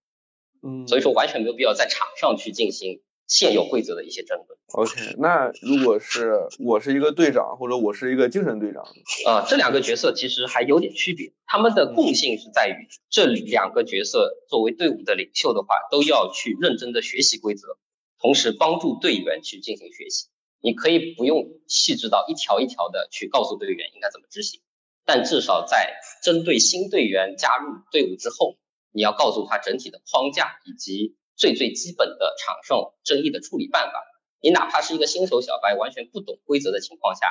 [0.63, 3.01] 嗯，所以说完全没有必要在场上去进行
[3.31, 4.59] 现有规则的一些争论。
[4.73, 8.83] OK，那如果是我是一个队长，或者我是一个精神队长，
[9.25, 17.79] 啊，这两个角色其实还有点区别，他们的共性是在于这两个角色作为队伍的领袖的话，都要去认真的学习规则，
[18.21, 20.27] 同时帮助队员去进行学习。
[20.61, 24.61] 你可以不用细致到一条一条的去告诉队员应该怎么执行，
[25.07, 28.57] 但至少在针对新队员加入队伍之后。
[28.93, 34.05] 你要告诉他整体的框架以及最最基本的场上争议的处理办法。
[34.43, 37.29] 你哪怕是一个新手小白，完全不懂规则的情况下，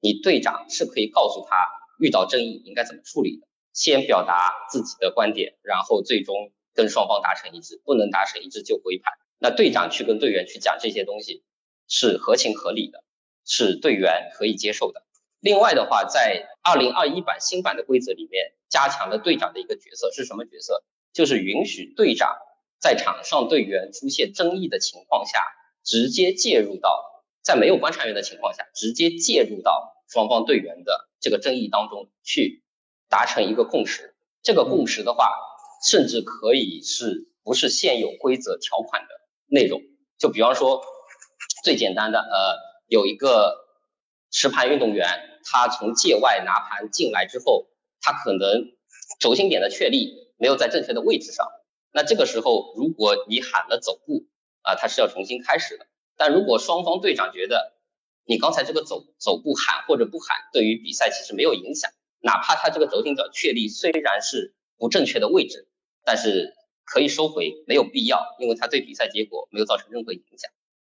[0.00, 3.46] 你队长是可以告诉他遇到争议应该怎么处理的。
[3.74, 9.12] 先表达自己的观点，然后最终跟双方达成一致，不能达成一致就回盘。
[9.38, 11.44] 那队长去跟队员去讲这些东西
[11.86, 13.04] 是合情合理的，
[13.44, 15.02] 是队员可以接受的。
[15.38, 20.82] 另外的话，在二零二一版新版的规则里面，加强了队长的一个角色是什么角色？
[21.12, 22.36] 就是允许队长
[22.80, 25.38] 在场上队员出现争议的情况下，
[25.84, 32.64] 直接介入到在没有观察员的情况下，直接介入到双方队员的这个争议当中去
[33.08, 34.14] 达成一个共识。
[34.42, 35.30] 这个共识的话，
[35.86, 39.08] 甚至可以是不是现有规则条款的
[39.46, 39.82] 内容？
[40.18, 40.82] 就比方说
[41.62, 42.56] 最简单的，呃，
[42.88, 43.58] 有一个
[44.30, 45.06] 持盘运动员，
[45.44, 47.66] 他从界外拿盘进来之后，
[48.00, 48.72] 他可能
[49.18, 50.18] 轴心点的确立。
[50.42, 51.46] 没有在正确的位置上，
[51.92, 54.26] 那这个时候如果你喊了走步
[54.62, 55.86] 啊，他是要重新开始的。
[56.16, 57.74] 但如果双方队长觉得
[58.24, 65.68] 你刚才这个走走步喊或者不喊，对于比赛其实没有影响，哪怕他这个轴心脚确立虽然是不正确的位置，
[66.04, 70.50] 但是可以收回，没有必要，因为他对比赛结果没有造成任何影响。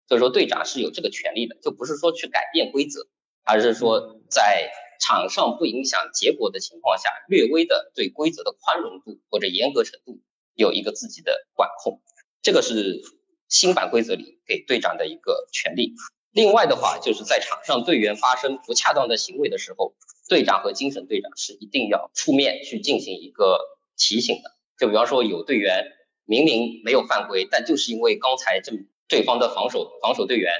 [0.07, 3.07] 所以说队长是有这个权利的，就不是说去改变规则，
[3.43, 4.71] 而是说在。
[4.97, 10.21] 场上不影响结果的情况下，略微的对规则的宽容度或者严格程度
[10.55, 12.01] 有一个自己的管控，
[12.41, 13.01] 这个是
[13.47, 15.93] 新版规则里给队长的一个权利。
[16.31, 19.95] 另外的话，就是在场上队员发生不恰当的行为的时候，
[20.27, 23.59] 队长和精神队长是一定要出面去进行一个
[23.97, 24.51] 提醒的。
[24.77, 25.91] 就比方说有队员
[26.25, 28.71] 明明没有犯规，但就是因为刚才这
[29.07, 30.51] 对方的防守防守队员。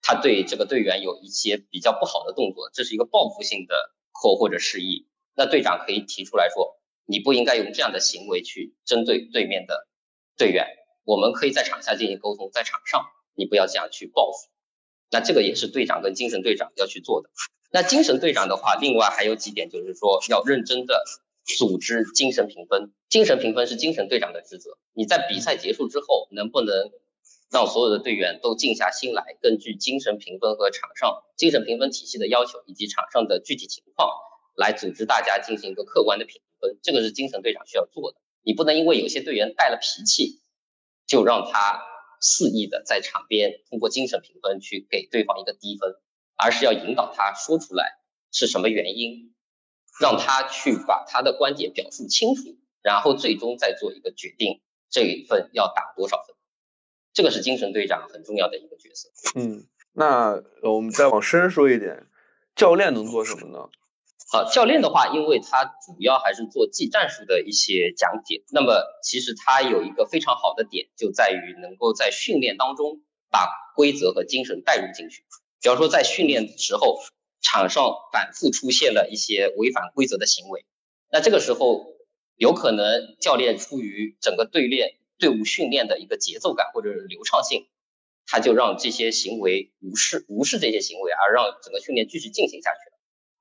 [0.00, 3.74] 他对这个队员有一些比较不好的动作，这是一个报复性的
[4.12, 6.77] 扣或者示意，那队长可以提出来说，
[7.08, 9.88] 你不应该用这样的行为去针对对面的
[10.36, 10.66] 队员，
[11.04, 14.48] 我们可以在场下进行沟通，在场上你不要这样去报复。
[15.10, 17.30] 那这个也是队长跟精神队长要去做的。
[17.72, 21.02] 那精神队长的话，另外还有几点就是说要认真的
[21.56, 24.76] 组织精神评分，精神评分是精神队长的职责。
[24.92, 26.90] 你在比赛结束之后能不能？
[27.50, 34.10] 让所有的队员都静下心来，根据精神评分和场上精神评分体系的要求，以及场上的具体情况，
[34.54, 36.78] 来组织大家进行一个客观的评分。
[36.82, 38.18] 这个是精神队长需要做的。
[38.42, 40.40] 你不能因为有些队员带了脾气，
[41.06, 41.82] 就让他
[42.20, 45.96] 肆意的在场边通过精神评分去给对方一个低分，
[46.36, 47.98] 而是要引导他说出来
[48.32, 49.34] 是什么原因，
[50.00, 56.34] 让他去把他的观点表述清楚，然后最终再做一个决定，这一份要打多少分。
[57.12, 59.10] 这个是精神队长很重要的一个角色。
[59.34, 62.06] 嗯，那我们再往深说一点，
[62.54, 63.68] 教练能做什么呢？
[64.30, 73.00] 好，教练的话，因为他主要还是做技战术的一些讲解，那么其实他有一个非常好的点，就在于能够在训练当中
[73.30, 75.24] 把规则和精神带入进去。
[75.62, 76.98] 比方说，在训练的时候，
[77.40, 80.66] 场上反复出现了一些违反规则的行为，
[81.10, 81.86] 那这个时候
[82.36, 84.94] 有可能教练出于整个队练。
[85.20, 87.66] 队伍训练的一个节奏感或者是流畅性，
[88.24, 92.87] 他就让这些行为无视无视这些行为，而让整个训练继续进行下去。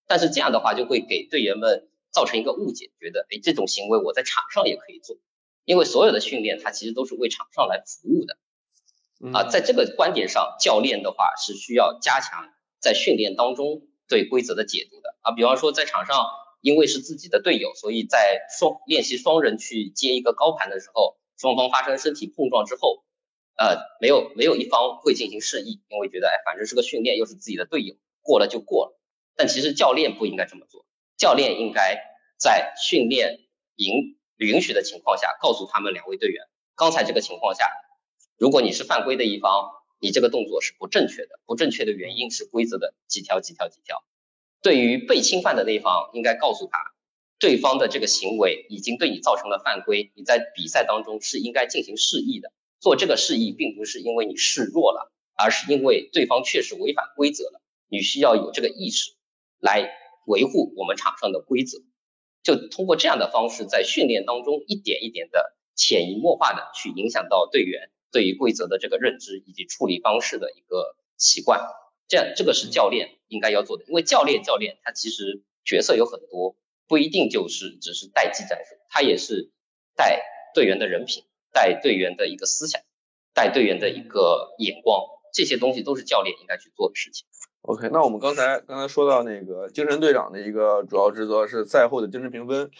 [0.08, 5.18] 但是这样的话就会给队员们造成一个误解，觉得哎这种行为我在场上也可以做，
[5.66, 8.38] 因为所有的训练它其实都是为场上来服务的。
[9.34, 15.16] 啊，在这个观点上，教练的话是需要加强在训练当中对规则的解读的。
[15.22, 16.26] 啊，比方说在场上，
[16.62, 21.18] 因为是自己的队友，所以在双练习双人去接一个高盘的时候。
[21.40, 23.04] 双方发生身体碰撞之后，
[23.58, 27.94] 呃，没有没有一方会进行示意，因为觉得哎，反正是个训练，又是自己的队友，
[28.24, 29.00] 过了就过了。
[29.38, 30.86] 但其实教练不应该这么做，
[31.16, 32.02] 教练应该
[32.38, 33.40] 在训练
[33.76, 36.44] 营允许的情况下，告诉他们两位队员，
[36.76, 37.70] 刚才这个情况下，
[38.38, 39.70] 如果你是犯规的一方，
[40.00, 44.04] 你这个动作是不正确的，不正确的原因是规则的几条几条几条。
[44.62, 46.80] 对于被侵犯的那一方，应该告诉他，
[47.40, 52.52] 对方的这个行为已经对你造成了犯规，你在比赛当中是应该进行示意的。
[52.80, 59.12] 做这个示意，并不是因为你示弱了，而是因为对方确实违反规则了，你需要有这个意识
[59.60, 59.90] 来
[60.26, 61.80] 维护我们场上的规则。
[62.44, 71.62] 就通过这样的方式，在训练当中一点一点的潜移默化的去影响到队员对于规则的这个认知以及处理方式的一个习惯。
[72.08, 76.56] 这样，这个是教练应该要做的，因为教练教练他其实角色有很多，
[76.88, 79.52] 不一定就是只是带技战术，他也是
[79.96, 81.24] 带队员的人品。
[81.54, 82.82] 带队员的一个思想，
[83.34, 85.02] 带队员的一个眼光，
[85.34, 87.26] 这些东西都是教练应该去做的事情。
[87.68, 92.72] OK，那我们刚才刚才说到那个精神队长的一个主要职责是赛后的精神评分，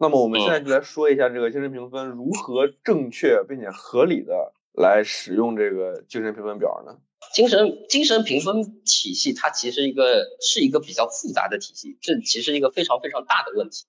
[0.00, 6.98] 那么我们现在就来说一下这个精神评分如何正确并且合理的来使用这个精神评分表呢？
[7.32, 13.84] 精神精神评分体系它其实一个是一个比较复杂的体系，这其实一个非常非常大的问题。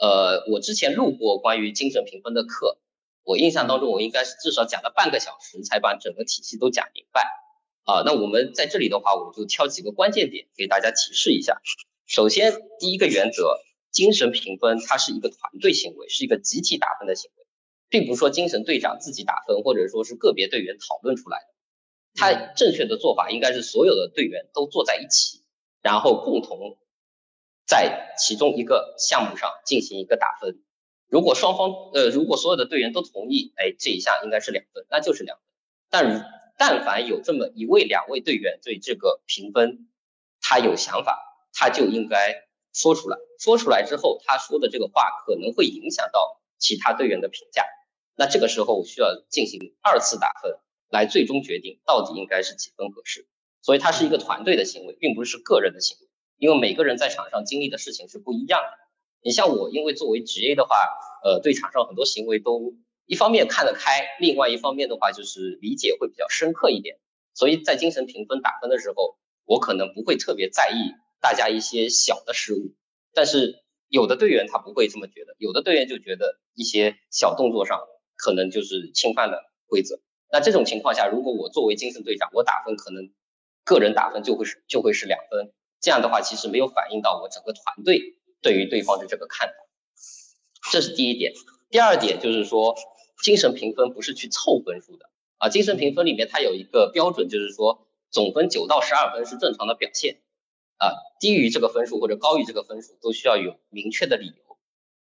[0.00, 2.78] 呃，我之前录过关于精神评分的课。
[3.22, 7.22] 我印象当中，我应该是至少讲了半个小时才把整个体系都讲明白
[7.84, 8.02] 啊。
[8.04, 11.60] 那我们在这里的话，我就挑几个关键点给大家提示一下。
[12.06, 13.58] 首先，第一个原则，
[13.90, 17.44] 精神评分它是一个团队行为，是一个集体打分的行为，
[17.88, 21.46] 并不是说精神队长自己打分，或者说是个别队员讨论出来的。
[22.14, 25.42] 他正确的做法应该是所有的队员都坐在一起，
[25.80, 26.76] 然后共同
[27.66, 30.62] 在其中一个项目上进行一个打分。
[31.08, 35.44] 如果双方呃，如果所有的队员都同意，哎，这一项应该是两分，那就是两分。
[35.88, 36.26] 但
[36.64, 39.88] 但凡有这么一位、两位队员对这个评分
[40.40, 41.18] 他有想法，
[41.52, 43.18] 他就应该说出来。
[43.40, 47.64] 说出来之后，他说的这个话可能会影响到其他队员的评价。
[48.14, 50.56] 那这个时候我需要进行二次打分，
[50.88, 53.26] 来最终决定到底应该是几分合适。
[53.60, 56.06] 所以它是一个团队的行为，并不是个人的行为，
[56.38, 58.78] 因为每个人在场上经历的事情是不一样的。
[59.20, 60.76] 你像我，因为作为职业的话，
[61.24, 66.98] 呃，对场上很多行为都一方面看得开，另外一方面的话就是理解会比较深刻一点。
[67.34, 72.74] 所以在精神评分打分的时候，我可能不会特别在意大家一些小的失误，
[73.14, 77.80] 但是有的队员他不会这么觉得，有的队员就觉得一些小动作上
[78.16, 80.00] 可能就是侵犯了规则。
[80.30, 83.12] 那这种情况下，如果我作为精神队长，我打分可能
[83.64, 88.18] 个人打分就会是就会是两分，这样的话其实没有反映到我整个团队。
[88.42, 89.54] 对于对方的这个看法，
[90.72, 91.32] 这是第一点。
[91.70, 92.74] 第二点就是说，
[93.22, 95.08] 精神评分不是去凑分数的
[95.38, 95.48] 啊。
[95.48, 100.20] 精神评分里面它有一个标准，就是说总分九到十二分是正常的表现
[100.76, 104.58] 啊，低于这个分数或者高于这个分数都需要有明确的理由。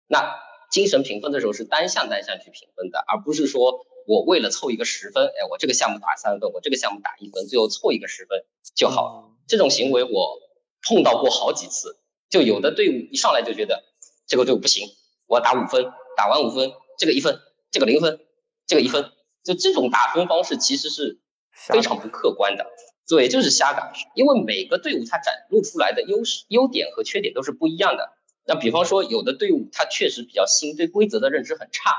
[0.07, 0.35] 那
[0.69, 8.45] 精神评分的时候是单项单项去评分的，而不是说我为了凑一个十分，哎，我这个项目打三分，我这个项目打一分，最后凑一个十分
[8.75, 9.31] 就好了。
[9.47, 10.39] 这种行为我
[10.87, 11.97] 碰到过好几次。
[12.29, 13.83] 就有的队伍一上来就觉得
[14.27, 14.87] 这个队伍不行，
[15.25, 17.39] 我要打五分，打完五分，这个一分，
[17.71, 18.19] 这个零分，
[18.67, 19.11] 这个一分，
[19.43, 21.19] 就这种打分方式其实是
[21.51, 22.65] 非常不客观的，
[23.07, 23.93] 对，就是瞎打。
[24.15, 28.13] 因为每个队伍它展露出来的优势、优点和缺点都是不一样的。
[28.45, 31.91] 那比方说，有的队伍它确实比较新，对规则的认知很差，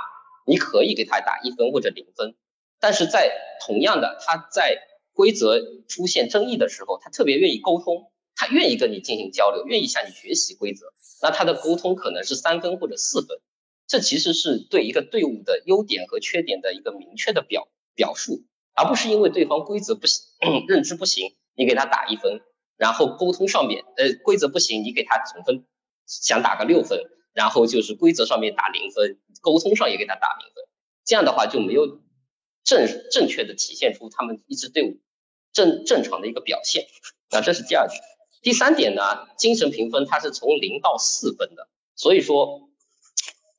[0.46, 2.34] 你可以给他打一分或者零分。
[2.80, 3.30] 但是在
[3.64, 4.78] 同样的，他在
[5.12, 8.10] 规则出现争议的时候，他特别愿意沟通。
[8.36, 13.38] 他愿意跟你进行交流，愿意向你学习规则，那他的沟通可能是三分或者四分，
[13.90, 17.66] 这其实是对一个队伍的优点和缺点的一个明确的表
[17.96, 20.22] 表述，而不是因为对方规则不行，
[20.68, 22.40] 认知不行，你给他打一分，
[22.76, 25.64] 然后沟通上面，呃，规则不行，你给他总分
[26.06, 27.00] 想打个六分，
[27.32, 30.64] 然后就是规则上面打零分，沟通上也给他打零分，
[31.04, 32.00] 这样的话就没有
[32.62, 35.00] 正正确的体现出他们一支队伍
[35.52, 36.86] 正正常的一个表现，
[37.32, 38.00] 那这是第二点。
[38.40, 42.69] 第三点呢，精神评分它是从零到四分的，所以说，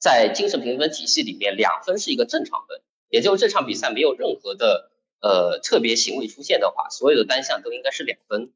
[0.02, 4.92] 在精神评分体系里面，两分是一个正常分，也就是这场比赛没有任何的
[5.22, 8.52] 呃特别行为出现的话，所有的单项都应该是两分，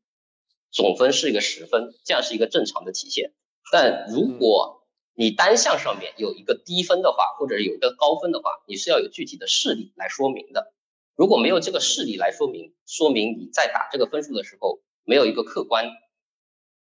[0.71, 3.31] 总分是一个十分，这样是一个正常的体现。
[3.71, 10.73] 但如果你单项上面有一个低分的话，或者有一个高分的话，你是要有具体的事例来说明的。
[11.15, 15.91] 如果没有这个事例来说明，说明你在打这个分数的时候没有一个客观。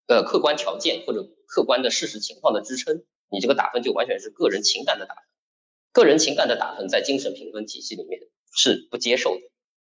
[0.09, 5.25] 呃，客观条件或者客观的事实情况的支撑，你这个打分就完全是个人情感的打分。
[5.93, 8.21] 个人情感的打分在精神评分体系里面
[8.55, 9.41] 是不接受的。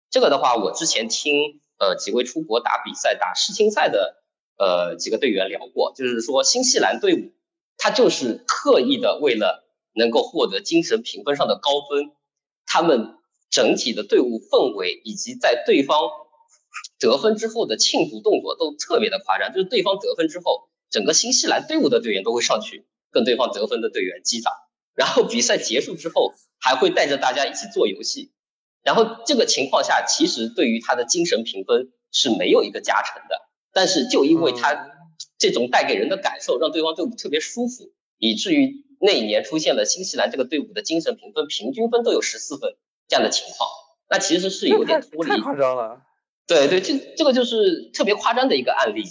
[0.09, 4.23] 这个的话，我之前听呃几位出国打比赛、打世青赛的
[4.57, 7.33] 呃几个队员聊过，就是说新西兰队伍
[7.77, 12.11] 他就是刻意的为了能够获得精神评分上的高分，
[12.65, 13.17] 他们
[13.51, 16.09] 整体的队伍氛围以及在对方
[16.97, 24.51] 得分之后的庆祝动作都特别的夸张，就是对方得分之后，整个新西兰队伍的队员都会上去跟对方得分的队员击掌，
[24.95, 28.31] 然后比赛结束之后还会带着大家一起做游戏，
[28.83, 33.41] 然后这个情况下其实对于他的精神评分是没有一个加成的，
[33.73, 34.95] 但是就因为他。
[35.37, 42.75] 这种带给人的感受，让对方队伍特别舒服，以至于那一年出现了新西兰这个队伍的精神评分平均分都有十四分
[43.07, 43.69] 这样的情况。
[44.09, 46.01] 那其实是有点脱离，太夸张了。
[46.45, 49.03] 对对，这这个就是特别夸张的一个案例。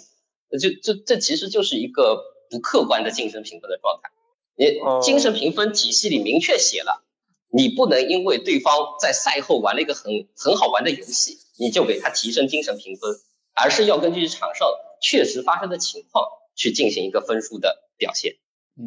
[0.58, 4.10] 就这这其实就是一个不客观的精神评分的状态。
[4.56, 7.04] 你精神评分体系里明确写了，
[7.52, 13.10] 你不能因为对方在赛后玩了一个很很好玩的游戏，你就给他提升精神评分，
[13.54, 14.68] 而是要根据场上。
[15.00, 16.26] 确实发生的情况
[16.56, 18.34] 去进行一个分数的表现，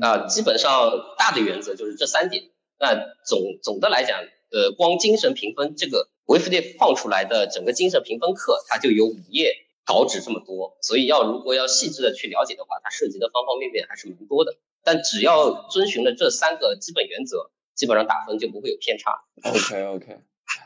[0.01, 2.43] 啊，基本上大的原则就是这三点。
[2.77, 2.93] 那
[3.25, 4.19] 总总的来讲，
[4.51, 9.55] 呃，光精神评分这个 i f d 放出来的整个精神评分课，它就有五页
[9.85, 14.57] 稿纸这么多，所以要如果要细致的去了解的话，它涉及的方方面面还是蛮多的。
[14.83, 19.23] 但只要遵循了这三个基本原则，基本上打分就不会有偏差。
[19.43, 20.19] OK OK，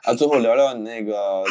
[0.03, 1.43] 啊，最后聊聊你那个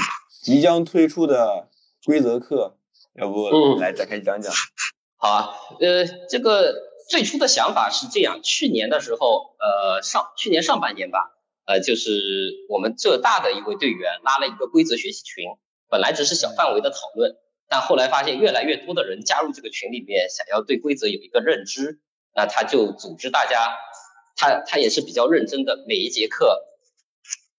[0.43, 1.69] 即将推出的
[2.05, 2.77] 规则课。
[3.15, 3.49] 要不
[3.79, 4.53] 来展开讲讲？
[5.17, 6.75] 好啊，呃，这个
[7.09, 11.31] 最初的想法是这样，去年的时候，呃，上去年上半年吧，
[11.65, 15.45] 呃，就是我们浙大的一位队员拉了一个规则学习群，
[15.89, 17.37] 本来只是小范围的讨论，
[17.69, 22.01] 但后来发现越来越多的人加入这个群里面，想要对规则有一个认知，
[22.35, 23.77] 那他就组织大家，
[24.37, 26.65] 他他也是比较认真的，每一节课，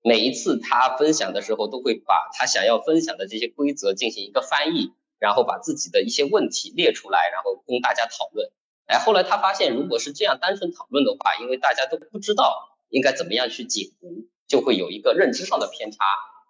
[0.01, 4.93] 每一次他分享的时候，都会把他想要分享的这些规则进行一个翻译。
[5.17, 8.51] 然后把自己的一些问题列出来，然后供大家讨论。
[8.85, 15.97] 哎，后来他发现，如果是这样单纯讨论的话，因为大家都不知道应该怎么样去解读，就会有一个认知上的偏差。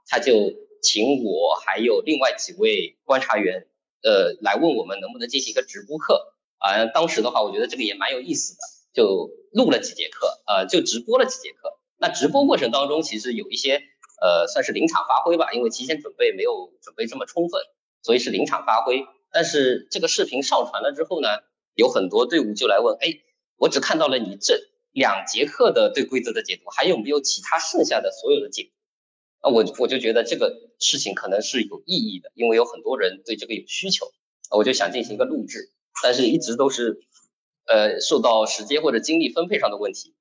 [0.07, 0.33] 他就
[0.85, 3.65] 请我还有另外几位观察员，
[4.03, 6.33] 呃，来问我们能不能进行一个直播课。
[6.59, 8.59] 啊，当时的话，我觉得这个也蛮有意思的，
[8.93, 11.79] 就录了几节课，呃，就直播了几节课。
[11.97, 13.81] 那直播过程当中，其实有一些
[14.21, 17.59] 呃，算是临场发挥吧，因为提前准备没有准备这么充分。
[18.03, 21.27] 所以是临场发挥，但是这个视频上传了之后呢，
[21.73, 23.19] 有很多队伍就来问，哎，
[23.57, 24.59] 我只看到了你这
[24.91, 28.69] 两节课的对规则的解读，还有没有其他剩下的所有的解读？
[29.45, 34.07] 啊，我我就觉得这个事情可能是有意义的，因为有很多人对这个有需求，
[34.49, 35.71] 我就想进行一个录制，
[36.01, 36.97] 但是一直都是，
[37.67, 40.15] 呃，受到时间或者精力分配上的问题，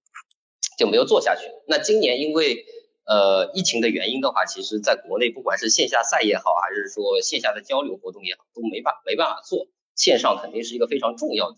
[0.78, 1.42] 就没有做下去。
[1.66, 2.66] 那今年因为。
[3.06, 9.66] 呃，疫情的原因的话，其实在国内不管是线下赛也好，还是说线下的交流活动也好，都没办没办法做。
[9.94, 11.56] 线上肯定是一个非常重要的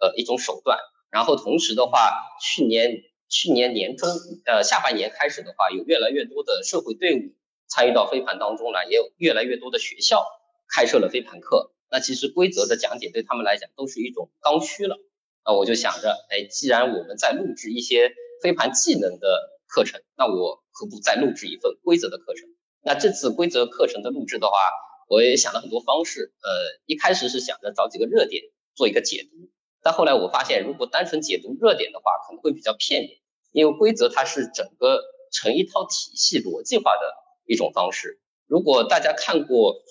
[0.00, 0.78] 呃一种手段。
[1.10, 2.00] 然后同时的话，
[2.40, 4.08] 去年去年年中
[4.46, 7.34] 呃下半年开始的话，有越来越多的社会队伍
[7.68, 10.24] 参与到飞盘当中来，也有越来越多的学校
[10.68, 11.72] 开设了飞盘课。
[11.90, 14.96] 那其实规则的讲解对他们来讲都是一种刚需了。
[15.44, 18.12] 那我就想着，哎，既然我们在录制一些
[18.42, 19.58] 飞盘技能的。
[19.70, 22.48] 课程，那我何不再录制一份规则的课程？
[22.80, 24.54] 那这次规则课程的录制的话，
[25.10, 26.32] 我也想了很多方式。
[26.40, 26.48] 呃，
[26.86, 29.50] 一开始是想着找几个热点做一个解读，
[29.82, 33.18] 但后来我发现，如果单纯解读热点的话，可能会比较片面，
[33.52, 35.00] 因为规则它是整个
[35.32, 37.14] 成一套体系、逻辑化的
[37.46, 38.20] 一种方式。
[38.46, 39.82] 如果大家看过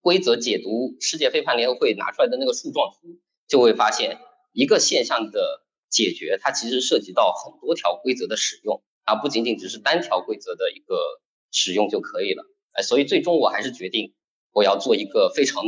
[0.00, 4.18] 规则解读世界飞盘联合会拿出来的那个树状图，就会发现
[4.52, 8.82] 一个现象的解决，它其实涉及到很多条规则的使用。
[9.06, 10.96] 而不仅仅只是单条规则的一个
[11.50, 12.42] 使用就可以了，
[12.72, 14.14] 哎，所以最终我还是决定
[14.50, 15.62] 我要做一个非常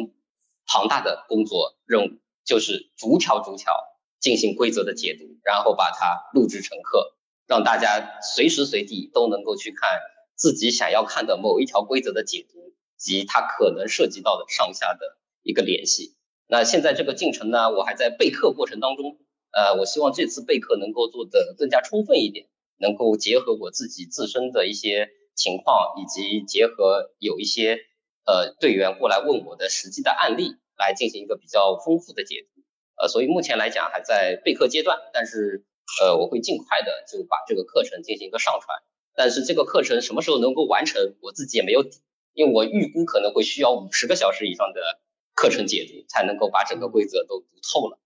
[0.67, 2.09] 庞大的工作任务，
[2.47, 3.75] 就是逐条逐条
[4.19, 7.15] 进行规则的解读，然后把它录制成课，
[7.47, 10.01] 让大家随时随地都能够去看
[10.35, 16.15] 自己想要看的某一条规则的解读及它可能涉及到的上下的一个联系。
[16.47, 19.19] 那现在这个进程呢，我还在备课过程当中，
[19.53, 22.47] 呃，我希望这次备课能够做得更加充分一点。
[22.79, 27.79] 能够结合我自己自身的一些情况，以及结合有一些
[28.27, 32.63] 呃队员过来问我的实际的案例，来进行一个比较丰富的解读。
[32.97, 35.65] 呃，所以目前来讲还在备课阶段，但是
[36.03, 38.83] 呃我会尽快的就把这个课程进行一个上传。
[39.15, 42.01] 但是这个课程什么时候能够完成，我自己也没有底，
[42.35, 45.01] 因为我预估可能会需要五十个小时以上的
[45.35, 47.99] 课程解读，才能够把整个规则都读透了。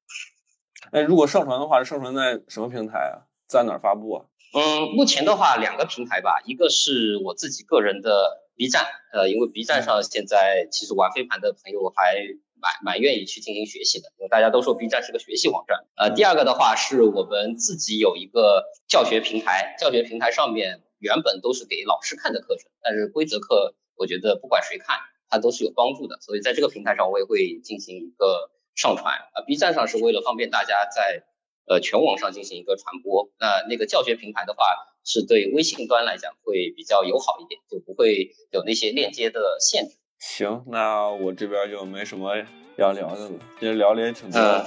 [0.93, 3.27] 哎，如果上传的话，是上传在什么平台啊？
[3.47, 4.27] 在哪儿发布啊？
[4.55, 12.17] 嗯，目前的话两个平台吧，一个是我自己个人的 B 站，呃，因为 B 站上现在其实玩飞盘的朋友还
[12.61, 15.79] 蛮蛮愿意去进行学习的，因为大家都说 B 站是个学习网站。
[15.97, 24.99] 呃，第二个的话是我们自己有一个教学平台，教学平台上面原本都是给老师看的课程，但是规则课我觉得不管谁看，
[25.29, 29.15] 它都是有帮助的，所以在这个平台上我也会进行一个上传。
[29.33, 31.25] 啊，B 站上是为了方便大家在
[31.67, 34.65] 呃全网上进行一个传播，那那个教学平台的话
[35.05, 39.97] 是对微信端来讲会比较友好一点，就不会有那些链接的限制。
[40.21, 42.37] 行，那我这边就没什么
[42.77, 44.39] 要聊的了，今天聊的也挺多。
[44.39, 44.65] 嗯，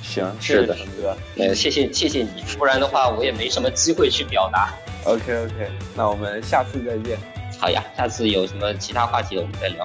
[0.00, 1.16] 行，是的陈哥。
[1.36, 4.72] 呃，谢谢谢谢你，不然的话我也没什么机会去表达。
[5.04, 7.18] OK OK，那我们下次再见。
[7.60, 9.84] 好呀，下次有什么其他话题我们再聊。